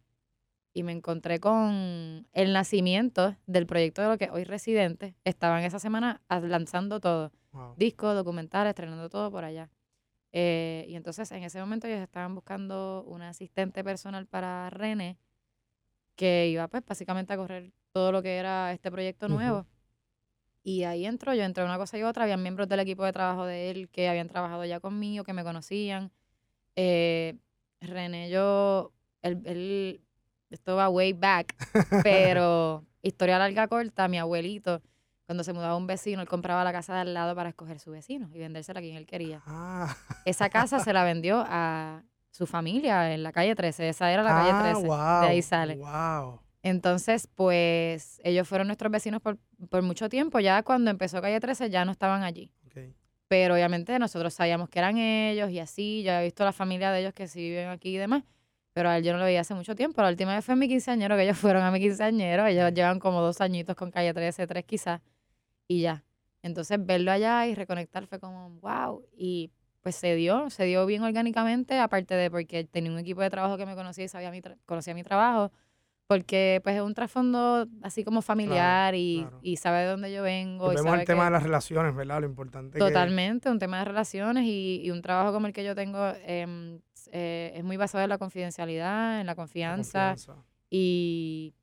y 0.74 0.82
me 0.82 0.92
encontré 0.92 1.40
con 1.40 2.28
el 2.34 2.52
nacimiento 2.52 3.34
del 3.46 3.66
proyecto 3.66 4.02
de 4.02 4.08
lo 4.08 4.18
que 4.18 4.28
hoy 4.30 4.44
Residente. 4.44 5.14
Estaban 5.24 5.64
esa 5.64 5.78
semana 5.78 6.20
lanzando 6.28 7.00
todo, 7.00 7.32
Wow. 7.52 7.74
discos, 7.78 8.14
documentales, 8.14 8.70
estrenando 8.72 9.08
todo 9.08 9.30
por 9.30 9.44
allá. 9.44 9.70
Eh, 10.38 10.84
y 10.86 10.96
entonces 10.96 11.30
en 11.32 11.44
ese 11.44 11.58
momento 11.60 11.86
ellos 11.86 12.00
estaban 12.02 12.34
buscando 12.34 13.02
un 13.06 13.22
asistente 13.22 13.82
personal 13.82 14.26
para 14.26 14.68
René 14.68 15.16
que 16.14 16.48
iba 16.48 16.68
pues 16.68 16.84
básicamente 16.84 17.32
a 17.32 17.38
correr 17.38 17.72
todo 17.92 18.12
lo 18.12 18.22
que 18.22 18.36
era 18.36 18.70
este 18.72 18.90
proyecto 18.90 19.28
nuevo. 19.28 19.66
Y 20.62 20.82
ahí 20.84 21.06
entró, 21.06 21.32
yo 21.32 21.42
entre 21.44 21.64
una 21.64 21.78
cosa 21.78 21.96
y 21.96 22.02
otra, 22.02 22.24
habían 22.24 22.42
miembros 22.42 22.68
del 22.68 22.80
equipo 22.80 23.02
de 23.04 23.12
trabajo 23.14 23.46
de 23.46 23.70
él 23.70 23.88
que 23.88 24.08
habían 24.10 24.28
trabajado 24.28 24.62
ya 24.66 24.78
conmigo, 24.78 25.24
que 25.24 25.32
me 25.32 25.42
conocían. 25.42 26.10
Eh, 26.74 27.38
René, 27.80 28.28
yo, 28.28 28.92
él, 29.22 29.40
él- 29.46 30.00
esto 30.50 30.76
va 30.76 30.90
way 30.90 31.14
back, 31.14 31.54
pero 32.04 32.84
historia 33.00 33.38
larga 33.38 33.68
corta, 33.68 34.06
mi 34.08 34.18
abuelito, 34.18 34.82
cuando 35.26 35.44
se 35.44 35.52
mudaba 35.52 35.76
un 35.76 35.86
vecino, 35.86 36.22
él 36.22 36.28
compraba 36.28 36.64
la 36.64 36.72
casa 36.72 36.94
de 36.94 37.00
al 37.00 37.14
lado 37.14 37.34
para 37.34 37.50
escoger 37.50 37.80
su 37.80 37.90
vecino 37.90 38.30
y 38.32 38.38
vendérsela 38.38 38.78
a 38.78 38.82
quien 38.82 38.96
él 38.96 39.06
quería. 39.06 39.42
Ah, 39.46 39.94
Esa 40.24 40.48
casa 40.48 40.78
se 40.78 40.92
la 40.92 41.04
vendió 41.04 41.44
a 41.46 42.02
su 42.30 42.46
familia 42.46 43.12
en 43.12 43.22
la 43.22 43.32
calle 43.32 43.54
13, 43.54 43.88
esa 43.88 44.10
era 44.12 44.22
la 44.22 44.30
calle 44.30 44.50
ah, 44.52 44.62
13, 44.62 44.86
wow. 44.86 45.20
de 45.22 45.26
ahí 45.26 45.42
sale. 45.42 45.76
Wow. 45.76 46.40
Entonces, 46.62 47.28
pues 47.32 48.20
ellos 48.24 48.48
fueron 48.48 48.66
nuestros 48.66 48.90
vecinos 48.90 49.22
por, 49.22 49.38
por 49.68 49.82
mucho 49.82 50.08
tiempo. 50.08 50.40
Ya 50.40 50.64
cuando 50.64 50.90
empezó 50.90 51.22
Calle 51.22 51.38
13 51.38 51.70
ya 51.70 51.84
no 51.84 51.92
estaban 51.92 52.24
allí. 52.24 52.50
Ok. 52.66 52.92
Pero 53.28 53.54
obviamente 53.54 53.96
nosotros 54.00 54.34
sabíamos 54.34 54.68
que 54.68 54.80
eran 54.80 54.98
ellos 54.98 55.48
y 55.50 55.60
así. 55.60 56.02
Ya 56.02 56.20
he 56.20 56.24
visto 56.24 56.44
la 56.44 56.52
familia 56.52 56.90
de 56.90 57.02
ellos 57.02 57.14
que 57.14 57.28
sí 57.28 57.50
viven 57.50 57.68
aquí 57.68 57.94
y 57.94 57.98
demás. 57.98 58.24
Pero 58.72 58.88
a 58.88 58.98
él 58.98 59.04
yo 59.04 59.12
no 59.12 59.18
lo 59.18 59.24
veía 59.24 59.42
hace 59.42 59.54
mucho 59.54 59.76
tiempo. 59.76 60.02
La 60.02 60.08
última 60.08 60.34
vez 60.34 60.44
fue 60.44 60.54
en 60.54 60.58
mi 60.58 60.66
quinceañero, 60.66 61.14
que 61.14 61.22
ellos 61.22 61.38
fueron 61.38 61.62
a 61.62 61.70
mi 61.70 61.78
quinceañero. 61.78 62.46
Ellos 62.46 62.74
llevan 62.74 62.98
como 62.98 63.20
dos 63.20 63.40
añitos 63.40 63.76
con 63.76 63.92
Calle 63.92 64.12
13, 64.12 64.46
tres 64.48 64.64
quizás. 64.64 65.00
Y 65.68 65.80
ya. 65.82 66.04
Entonces 66.42 66.78
verlo 66.84 67.10
allá 67.10 67.46
y 67.46 67.54
reconectar 67.54 68.06
fue 68.06 68.18
como, 68.20 68.50
wow. 68.60 69.02
Y 69.16 69.50
pues 69.82 69.96
se 69.96 70.14
dio, 70.14 70.50
se 70.50 70.64
dio 70.64 70.84
bien 70.86 71.02
orgánicamente, 71.02 71.78
aparte 71.78 72.14
de 72.14 72.30
porque 72.30 72.64
tenía 72.64 72.90
un 72.90 72.98
equipo 72.98 73.20
de 73.20 73.30
trabajo 73.30 73.56
que 73.56 73.66
me 73.66 73.74
conocía 73.74 74.04
y 74.04 74.08
sabía 74.08 74.30
mi 74.30 74.42
conocía 74.64 74.94
mi 74.94 75.02
trabajo 75.04 75.52
porque 76.08 76.60
pues 76.62 76.76
es 76.76 76.82
un 76.82 76.94
trasfondo 76.94 77.66
así 77.82 78.04
como 78.04 78.22
familiar 78.22 78.94
y, 78.94 79.22
claro. 79.22 79.40
y 79.42 79.56
sabe 79.56 79.80
de 79.80 79.86
dónde 79.86 80.12
yo 80.12 80.22
vengo. 80.22 80.66
Y 80.66 80.68
Volvemos 80.68 80.84
sabe 80.84 81.00
al 81.00 81.04
tema 81.06 81.22
que- 81.22 81.24
de 81.24 81.30
las 81.32 81.42
relaciones, 81.42 81.94
¿verdad? 81.96 82.20
Lo 82.20 82.26
importante 82.26 82.78
que- 82.78 82.84
Totalmente, 82.84 83.50
un 83.50 83.58
tema 83.58 83.80
de 83.80 83.86
relaciones 83.86 84.44
y, 84.44 84.80
y 84.84 84.90
un 84.92 85.02
trabajo 85.02 85.32
como 85.32 85.48
el 85.48 85.52
que 85.52 85.64
yo 85.64 85.74
tengo 85.74 85.98
em, 86.24 86.78
eh, 87.10 87.52
es 87.56 87.64
muy 87.64 87.76
basado 87.76 88.04
en 88.04 88.10
la 88.10 88.18
confidencialidad, 88.18 89.20
en 89.20 89.26
la 89.26 89.32
la 89.32 89.34
confianza, 89.34 90.10
confianza. 90.16 90.44
y 90.70 91.54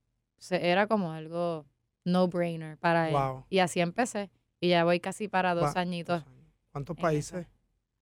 era 0.50 0.88
como 0.88 1.14
algo 1.14 1.66
no-brainer 2.06 2.78
para 2.78 3.08
él. 3.10 3.14
Wow. 3.14 3.46
Y 3.50 3.60
así 3.60 3.80
empecé 3.80 4.30
y 4.60 4.70
ya 4.70 4.84
voy 4.84 5.00
casi 5.00 5.28
para 5.28 5.54
dos 5.56 5.76
añitos. 5.76 6.24
¿Cuántos 6.72 6.96
países? 6.96 7.42
eso. 7.42 7.50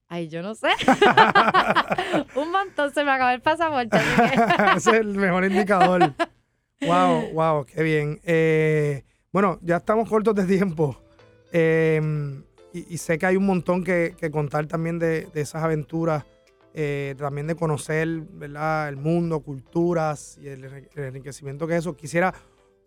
Ay, 0.07 0.27
yo 0.27 0.41
no 0.41 0.55
sé. 0.55 0.67
un 2.35 2.51
montón, 2.51 2.93
se 2.93 3.03
me 3.03 3.11
acabó 3.11 3.31
el 3.31 3.41
pasaporte. 3.41 3.97
Ese 4.77 4.91
es 4.91 4.97
el 4.97 5.15
mejor 5.15 5.45
indicador. 5.45 6.13
wow, 6.81 7.31
wow, 7.33 7.65
qué 7.65 7.81
bien. 7.81 8.19
Eh, 8.23 9.03
bueno, 9.31 9.57
ya 9.61 9.77
estamos 9.77 10.07
cortos 10.09 10.35
de 10.35 10.45
tiempo. 10.45 11.01
Eh, 11.51 11.99
y, 12.73 12.93
y 12.93 12.97
sé 12.97 13.17
que 13.17 13.25
hay 13.25 13.37
un 13.37 13.45
montón 13.45 13.83
que, 13.83 14.15
que 14.19 14.29
contar 14.31 14.67
también 14.67 14.99
de, 14.99 15.25
de 15.25 15.41
esas 15.41 15.63
aventuras, 15.63 16.25
eh, 16.73 17.15
también 17.17 17.47
de 17.47 17.55
conocer 17.55 18.07
¿verdad? 18.31 18.87
el 18.89 18.97
mundo, 18.97 19.41
culturas 19.41 20.37
y 20.37 20.47
el, 20.47 20.63
el 20.63 21.03
enriquecimiento 21.03 21.67
que 21.67 21.73
es 21.73 21.79
eso. 21.79 21.95
Quisiera, 21.95 22.33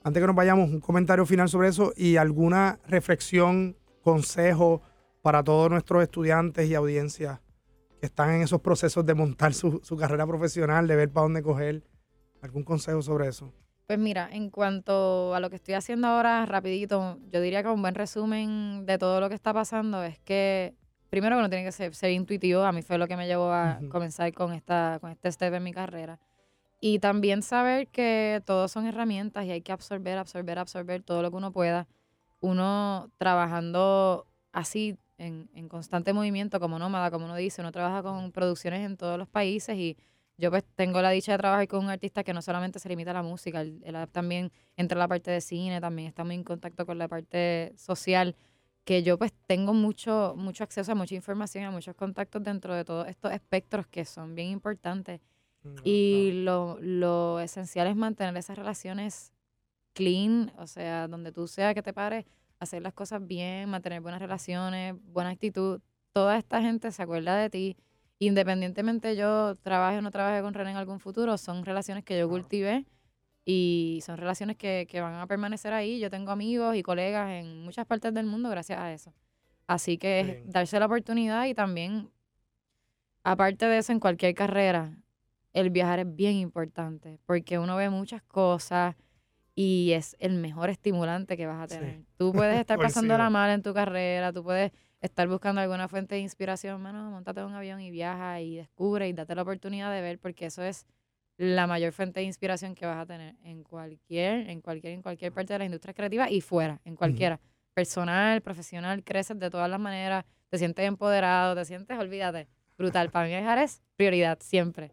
antes 0.04 0.20
que 0.20 0.26
nos 0.26 0.36
vayamos, 0.36 0.68
un 0.68 0.80
comentario 0.80 1.24
final 1.24 1.48
sobre 1.48 1.68
eso 1.68 1.92
y 1.96 2.16
alguna 2.16 2.78
reflexión, 2.86 3.76
consejo 4.02 4.82
para 5.22 5.42
todos 5.42 5.70
nuestros 5.70 6.02
estudiantes 6.02 6.68
y 6.68 6.74
audiencias 6.74 7.40
que 7.98 8.06
están 8.06 8.30
en 8.34 8.42
esos 8.42 8.60
procesos 8.60 9.06
de 9.06 9.14
montar 9.14 9.54
su, 9.54 9.80
su 9.82 9.96
carrera 9.96 10.26
profesional, 10.26 10.86
de 10.86 10.96
ver 10.96 11.10
para 11.10 11.22
dónde 11.22 11.42
coger. 11.42 11.82
¿Algún 12.42 12.62
consejo 12.62 13.00
sobre 13.00 13.28
eso? 13.28 13.50
Pues 13.86 13.98
mira, 13.98 14.28
en 14.30 14.50
cuanto 14.50 15.34
a 15.34 15.40
lo 15.40 15.48
que 15.48 15.56
estoy 15.56 15.72
haciendo 15.72 16.08
ahora, 16.08 16.44
rapidito, 16.44 17.18
yo 17.32 17.40
diría 17.40 17.62
que 17.62 17.70
un 17.70 17.80
buen 17.80 17.94
resumen 17.94 18.84
de 18.84 18.98
todo 18.98 19.20
lo 19.20 19.30
que 19.30 19.34
está 19.34 19.54
pasando 19.54 20.02
es 20.02 20.18
que, 20.18 20.74
primero 21.08 21.36
que 21.36 21.40
uno 21.40 21.48
tiene 21.48 21.64
que 21.64 21.72
ser, 21.72 21.94
ser 21.94 22.10
intuitivo, 22.10 22.62
a 22.62 22.72
mí 22.72 22.82
fue 22.82 22.98
lo 22.98 23.08
que 23.08 23.16
me 23.16 23.26
llevó 23.26 23.50
a 23.50 23.80
comenzar 23.90 24.30
con, 24.34 24.52
esta, 24.52 24.98
con 25.00 25.10
este 25.10 25.32
step 25.32 25.54
en 25.54 25.62
mi 25.62 25.72
carrera. 25.72 26.20
Y 26.80 26.98
también 26.98 27.42
saber 27.42 27.88
que 27.88 28.42
todos 28.44 28.70
son 28.72 28.86
herramientas 28.86 29.46
y 29.46 29.50
hay 29.50 29.62
que 29.62 29.72
absorber, 29.72 30.18
absorber, 30.18 30.58
absorber 30.58 31.02
todo 31.02 31.22
lo 31.22 31.30
que 31.30 31.36
uno 31.36 31.52
pueda. 31.52 31.88
Uno 32.40 33.10
trabajando 33.18 34.26
así, 34.52 34.98
en, 35.18 35.48
en 35.54 35.68
constante 35.68 36.12
movimiento, 36.12 36.60
como 36.60 36.78
nómada, 36.78 37.10
como 37.10 37.24
uno 37.26 37.36
dice, 37.36 37.62
uno 37.62 37.72
trabaja 37.72 38.02
con 38.02 38.32
producciones 38.32 38.84
en 38.84 38.96
todos 38.96 39.18
los 39.18 39.28
países 39.28 39.76
y 39.76 39.96
yo 40.36 40.50
pues 40.50 40.64
tengo 40.74 41.00
la 41.00 41.10
dicha 41.10 41.32
de 41.32 41.38
trabajar 41.38 41.68
con 41.68 41.84
un 41.84 41.90
artista 41.90 42.24
que 42.24 42.32
no 42.34 42.42
solamente 42.42 42.78
se 42.80 42.88
limita 42.88 43.12
a 43.12 43.14
la 43.14 43.22
música, 43.22 43.60
él, 43.60 43.80
él 43.84 43.96
también 44.10 44.50
entra 44.76 44.96
en 44.96 44.98
la 45.00 45.08
parte 45.08 45.30
de 45.30 45.40
cine, 45.40 45.80
también 45.80 46.08
está 46.08 46.24
muy 46.24 46.34
en 46.34 46.44
contacto 46.44 46.86
con 46.86 46.98
la 46.98 47.06
parte 47.08 47.72
social, 47.76 48.36
que 48.84 49.02
yo 49.02 49.16
pues 49.18 49.32
tengo 49.46 49.72
mucho, 49.72 50.34
mucho 50.36 50.64
acceso 50.64 50.92
a 50.92 50.94
mucha 50.94 51.14
información, 51.14 51.64
a 51.64 51.70
muchos 51.70 51.94
contactos 51.94 52.42
dentro 52.42 52.74
de 52.74 52.84
todos 52.84 53.06
estos 53.08 53.32
espectros 53.32 53.86
que 53.86 54.04
son 54.04 54.34
bien 54.34 54.48
importantes. 54.48 55.20
Y 55.82 56.42
lo, 56.44 56.78
lo 56.80 57.40
esencial 57.40 57.86
es 57.86 57.96
mantener 57.96 58.36
esas 58.36 58.58
relaciones 58.58 59.32
clean, 59.94 60.52
o 60.58 60.66
sea, 60.66 61.08
donde 61.08 61.32
tú 61.32 61.46
sea 61.46 61.72
que 61.72 61.82
te 61.82 61.92
pares, 61.92 62.26
hacer 62.58 62.82
las 62.82 62.92
cosas 62.92 63.26
bien, 63.26 63.70
mantener 63.70 64.00
buenas 64.00 64.20
relaciones, 64.20 64.94
buena 65.12 65.30
actitud. 65.30 65.80
Toda 66.12 66.36
esta 66.36 66.60
gente 66.60 66.90
se 66.92 67.02
acuerda 67.02 67.36
de 67.36 67.48
ti. 67.48 67.76
Independientemente 68.18 69.16
yo 69.16 69.56
trabaje 69.56 69.98
o 69.98 70.02
no 70.02 70.10
trabaje 70.10 70.42
con 70.42 70.54
René 70.54 70.72
en 70.72 70.76
algún 70.76 71.00
futuro, 71.00 71.36
son 71.38 71.64
relaciones 71.64 72.04
que 72.04 72.18
yo 72.18 72.28
cultivé 72.28 72.84
y 73.44 74.00
son 74.04 74.16
relaciones 74.16 74.56
que, 74.56 74.86
que 74.88 75.00
van 75.00 75.14
a 75.14 75.26
permanecer 75.26 75.72
ahí. 75.72 75.98
Yo 75.98 76.10
tengo 76.10 76.30
amigos 76.30 76.76
y 76.76 76.82
colegas 76.82 77.30
en 77.30 77.62
muchas 77.64 77.86
partes 77.86 78.14
del 78.14 78.26
mundo 78.26 78.48
gracias 78.50 78.78
a 78.78 78.92
eso. 78.92 79.12
Así 79.66 79.98
que 79.98 80.20
es 80.20 80.26
Bien. 80.26 80.50
darse 80.50 80.78
la 80.78 80.86
oportunidad 80.86 81.46
y 81.46 81.54
también, 81.54 82.10
aparte 83.22 83.66
de 83.66 83.78
eso, 83.78 83.92
en 83.92 84.00
cualquier 84.00 84.34
carrera, 84.34 84.96
el 85.54 85.70
viajar 85.70 86.00
es 86.00 86.14
bien 86.14 86.34
importante 86.36 87.18
porque 87.24 87.58
uno 87.58 87.76
ve 87.76 87.88
muchas 87.88 88.22
cosas 88.22 88.94
y 89.54 89.92
es 89.92 90.16
el 90.18 90.34
mejor 90.34 90.68
estimulante 90.68 91.36
que 91.36 91.46
vas 91.46 91.62
a 91.64 91.68
Sí. 91.68 91.78
tener. 91.78 92.02
Tú 92.16 92.32
puedes 92.32 92.58
estar 92.60 92.78
pasándola 92.78 93.30
mal 93.30 93.50
en 93.50 93.62
tu 93.62 93.72
carrera, 93.72 94.32
tú 94.32 94.42
puedes 94.42 94.72
estar 95.00 95.28
buscando 95.28 95.60
alguna 95.60 95.86
fuente 95.88 96.16
de 96.16 96.20
inspiración, 96.22 96.82
mano, 96.82 97.10
montate 97.10 97.40
en 97.40 97.46
un 97.46 97.54
avión 97.54 97.80
y 97.80 97.90
viaja 97.90 98.40
y 98.40 98.56
descubre 98.56 99.08
y 99.08 99.12
date 99.12 99.34
la 99.34 99.42
oportunidad 99.42 99.92
de 99.92 100.00
ver 100.00 100.18
porque 100.18 100.46
eso 100.46 100.62
es 100.62 100.86
la 101.36 101.66
mayor 101.66 101.92
fuente 101.92 102.20
de 102.20 102.26
inspiración 102.26 102.74
que 102.74 102.86
vas 102.86 102.98
a 102.98 103.06
tener 103.06 103.36
en 103.42 103.62
cualquier, 103.64 104.48
en 104.50 104.60
cualquier, 104.60 104.92
en 104.94 105.02
cualquier 105.02 105.32
parte 105.32 105.52
de 105.52 105.58
la 105.60 105.64
industria 105.64 105.94
creativa 105.94 106.30
y 106.30 106.40
fuera, 106.40 106.80
en 106.84 106.96
cualquiera. 106.96 107.40
Personal, 107.74 108.40
profesional, 108.40 109.02
creces 109.02 109.38
de 109.38 109.50
todas 109.50 109.68
las 109.68 109.80
maneras, 109.80 110.24
te 110.48 110.58
sientes 110.58 110.86
empoderado, 110.86 111.56
te 111.56 111.64
sientes, 111.64 111.98
olvídate, 111.98 112.46
brutal. 112.78 113.10
Para 113.10 113.26
mí 113.26 113.32
viajar 113.32 113.58
es 113.58 113.82
prioridad 113.96 114.38
siempre. 114.40 114.92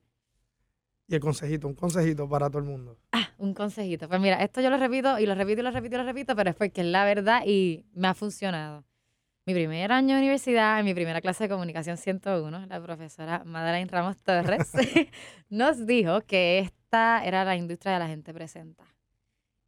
Y 1.12 1.16
el 1.16 1.20
consejito, 1.20 1.68
un 1.68 1.76
consejito 1.76 2.30
para 2.30 2.48
todo 2.50 2.60
el 2.60 2.64
mundo. 2.64 2.98
Ah, 3.12 3.28
un 3.38 3.54
consejito. 3.54 4.08
Pues 4.08 4.22
mira, 4.22 4.42
esto 4.42 4.62
yo 4.62 4.70
lo 4.70 4.78
repito 4.78 5.20
y 5.20 5.26
lo 5.26 5.36
repito 5.36 5.60
y 5.60 5.64
lo 5.66 5.72
repito 5.72 5.96
y 5.96 5.98
lo 5.98 6.06
repito, 6.06 6.36
pero 6.38 6.52
es 6.52 6.56
porque 6.56 6.80
es 6.80 6.88
la 6.88 7.04
verdad 7.04 7.42
y 7.46 7.84
me 7.94 8.08
ha 8.08 8.14
funcionado. 8.14 8.86
Mi 9.46 9.54
primer 9.54 9.92
año 9.92 10.16
de 10.16 10.22
universidad, 10.22 10.80
en 10.80 10.86
mi 10.86 10.94
primera 10.94 11.20
clase 11.20 11.44
de 11.44 11.50
comunicación 11.50 11.98
101, 11.98 12.66
la 12.68 12.82
profesora 12.82 13.44
Madeleine 13.44 13.92
Ramos 13.92 14.24
Torres 14.24 14.72
nos 15.50 15.86
dijo 15.86 16.22
que 16.22 16.60
esta 16.60 17.26
era 17.26 17.44
la 17.44 17.58
industria 17.58 17.92
de 17.92 18.00
la 18.00 18.08
gente 18.08 18.34
presenta. 18.34 18.86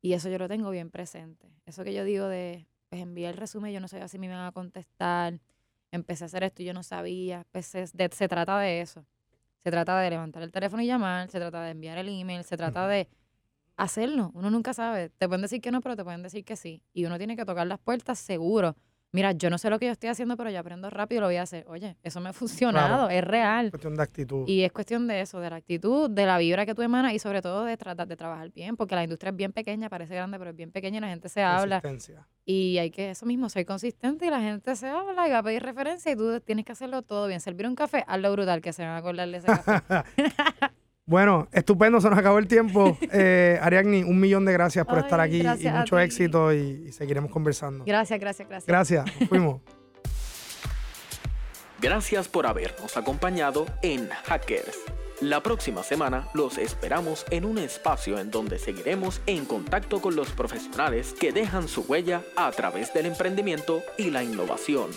Y 0.01 0.13
eso 0.13 0.29
yo 0.29 0.37
lo 0.37 0.47
tengo 0.47 0.69
bien 0.69 0.91
presente. 0.91 1.49
Eso 1.65 1.83
que 1.83 1.93
yo 1.93 2.05
digo 2.05 2.27
de, 2.29 2.67
pues 2.87 3.01
envié 3.01 3.27
el 3.27 3.35
resumen, 3.35 3.73
yo 3.73 3.81
no 3.81 3.89
sabía 3.89 4.07
si 4.07 4.17
me 4.17 4.27
iban 4.27 4.45
a 4.45 4.53
contestar, 4.53 5.41
empecé 5.91 6.23
a 6.23 6.27
hacer 6.27 6.43
esto 6.43 6.61
y 6.61 6.65
yo 6.67 6.73
no 6.73 6.83
sabía. 6.83 7.43
Pues 7.51 7.75
es 7.75 7.91
de- 7.97 8.09
se 8.13 8.29
trata 8.29 8.57
de 8.59 8.79
eso. 8.79 9.05
Se 9.63 9.71
trata 9.71 9.97
de 9.99 10.09
levantar 10.09 10.43
el 10.43 10.51
teléfono 10.51 10.83
y 10.83 10.87
llamar, 10.87 11.29
se 11.29 11.39
trata 11.39 11.63
de 11.63 11.71
enviar 11.71 11.97
el 11.97 12.09
email, 12.09 12.43
se 12.43 12.57
trata 12.57 12.85
de 12.87 13.07
hacerlo. 13.77 14.31
Uno 14.33 14.49
nunca 14.49 14.73
sabe. 14.73 15.09
Te 15.09 15.27
pueden 15.27 15.41
decir 15.41 15.61
que 15.61 15.71
no, 15.71 15.79
pero 15.79 15.95
te 15.95 16.03
pueden 16.03 16.21
decir 16.21 16.43
que 16.43 16.55
sí. 16.57 16.83
Y 16.93 17.05
uno 17.05 17.17
tiene 17.17 17.37
que 17.37 17.45
tocar 17.45 17.65
las 17.65 17.79
puertas 17.79 18.19
seguro. 18.19 18.75
Mira, 19.13 19.31
yo 19.31 19.49
no 19.49 19.57
sé 19.57 19.69
lo 19.69 19.79
que 19.79 19.85
yo 19.85 19.91
estoy 19.93 20.09
haciendo, 20.09 20.35
pero 20.35 20.49
yo 20.49 20.59
aprendo 20.59 20.89
rápido 20.89 21.19
y 21.19 21.21
lo 21.21 21.27
voy 21.27 21.37
a 21.37 21.43
hacer. 21.43 21.65
Oye, 21.69 21.95
eso 22.03 22.19
me 22.19 22.29
ha 22.29 22.33
funcionado, 22.33 23.09
es 23.09 23.23
real. 23.23 23.69
Cuestión 23.69 23.95
de 23.95 24.03
actitud. 24.03 24.45
Y 24.47 24.63
es 24.63 24.71
cuestión 24.71 25.07
de 25.07 25.21
eso, 25.21 25.39
de 25.39 25.49
la 25.49 25.55
actitud, 25.55 26.09
de 26.09 26.25
la 26.25 26.37
vibra 26.37 26.65
que 26.65 26.75
tú 26.75 26.81
emanas 26.81 27.13
y 27.13 27.19
sobre 27.19 27.41
todo 27.41 27.63
de 27.63 27.77
tratar 27.77 28.07
de 28.07 28.17
trabajar 28.17 28.51
bien, 28.51 28.75
porque 28.75 28.95
la 28.95 29.03
industria 29.03 29.29
es 29.29 29.35
bien 29.35 29.53
pequeña, 29.53 29.89
parece 29.89 30.15
grande, 30.15 30.37
pero 30.37 30.49
es 30.49 30.57
bien 30.57 30.71
pequeña 30.71 30.97
y 30.97 31.01
la 31.01 31.07
gente 31.07 31.29
se 31.29 31.41
habla. 31.41 31.79
Consistencia. 31.79 32.27
Y 32.45 32.77
hay 32.79 32.91
que, 32.91 33.11
eso 33.11 33.25
mismo, 33.25 33.47
ser 33.49 33.65
consistente 33.65 34.25
y 34.25 34.29
la 34.29 34.41
gente 34.41 34.75
se 34.75 34.89
habla 34.89 35.27
y 35.27 35.31
va 35.31 35.37
a 35.37 35.43
pedir 35.43 35.63
referencia 35.63 36.11
y 36.11 36.15
tú 36.15 36.41
tienes 36.41 36.65
que 36.65 36.73
hacerlo 36.73 37.03
todo 37.03 37.27
bien. 37.27 37.39
Servir 37.39 37.67
un 37.67 37.75
café, 37.75 38.03
hazlo 38.07 38.31
brutal, 38.33 38.61
que 38.61 38.73
se 38.73 38.81
van 38.81 38.91
a 38.91 38.97
acordar 38.97 39.29
de 39.29 39.37
ese 39.37 39.47
café. 39.47 39.81
Bueno, 41.05 41.47
estupendo, 41.51 41.99
se 41.99 42.09
nos 42.09 42.17
acabó 42.17 42.39
el 42.39 42.47
tiempo. 42.47 42.97
Eh, 43.15 43.59
Ariadne, 43.61 44.03
un 44.05 44.19
millón 44.19 44.43
de 44.45 44.53
gracias 44.53 44.85
por 44.85 44.95
Ay, 44.97 45.03
estar 45.03 45.19
aquí 45.19 45.41
y 45.41 45.67
mucho 45.69 45.99
éxito 45.99 46.51
y, 46.53 46.85
y 46.87 46.91
seguiremos 46.91 47.29
conversando. 47.29 47.83
gracias, 47.85 48.19
gracias, 48.19 48.47
gracias. 48.49 48.67
Gracias, 48.67 49.27
fuimos. 49.29 49.61
Gracias 51.81 52.29
por 52.29 52.47
habernos 52.47 52.95
acompañado 52.95 53.65
en 53.81 54.07
Hackers. 54.25 54.77
La 55.19 55.43
próxima 55.43 55.83
semana 55.83 56.29
los 56.33 56.57
esperamos 56.57 57.25
en 57.29 57.43
un 57.43 57.57
espacio 57.57 58.19
en 58.19 58.31
donde 58.31 58.57
seguiremos 58.57 59.21
en 59.25 59.43
contacto 59.43 59.99
con 60.01 60.15
los 60.15 60.31
profesionales 60.31 61.13
que 61.19 61.33
dejan 61.33 61.67
su 61.67 61.81
huella 61.81 62.21
a 62.37 62.49
través 62.51 62.93
del 62.93 63.07
emprendimiento 63.07 63.81
y 63.97 64.11
la 64.11 64.23
innovación. 64.23 64.91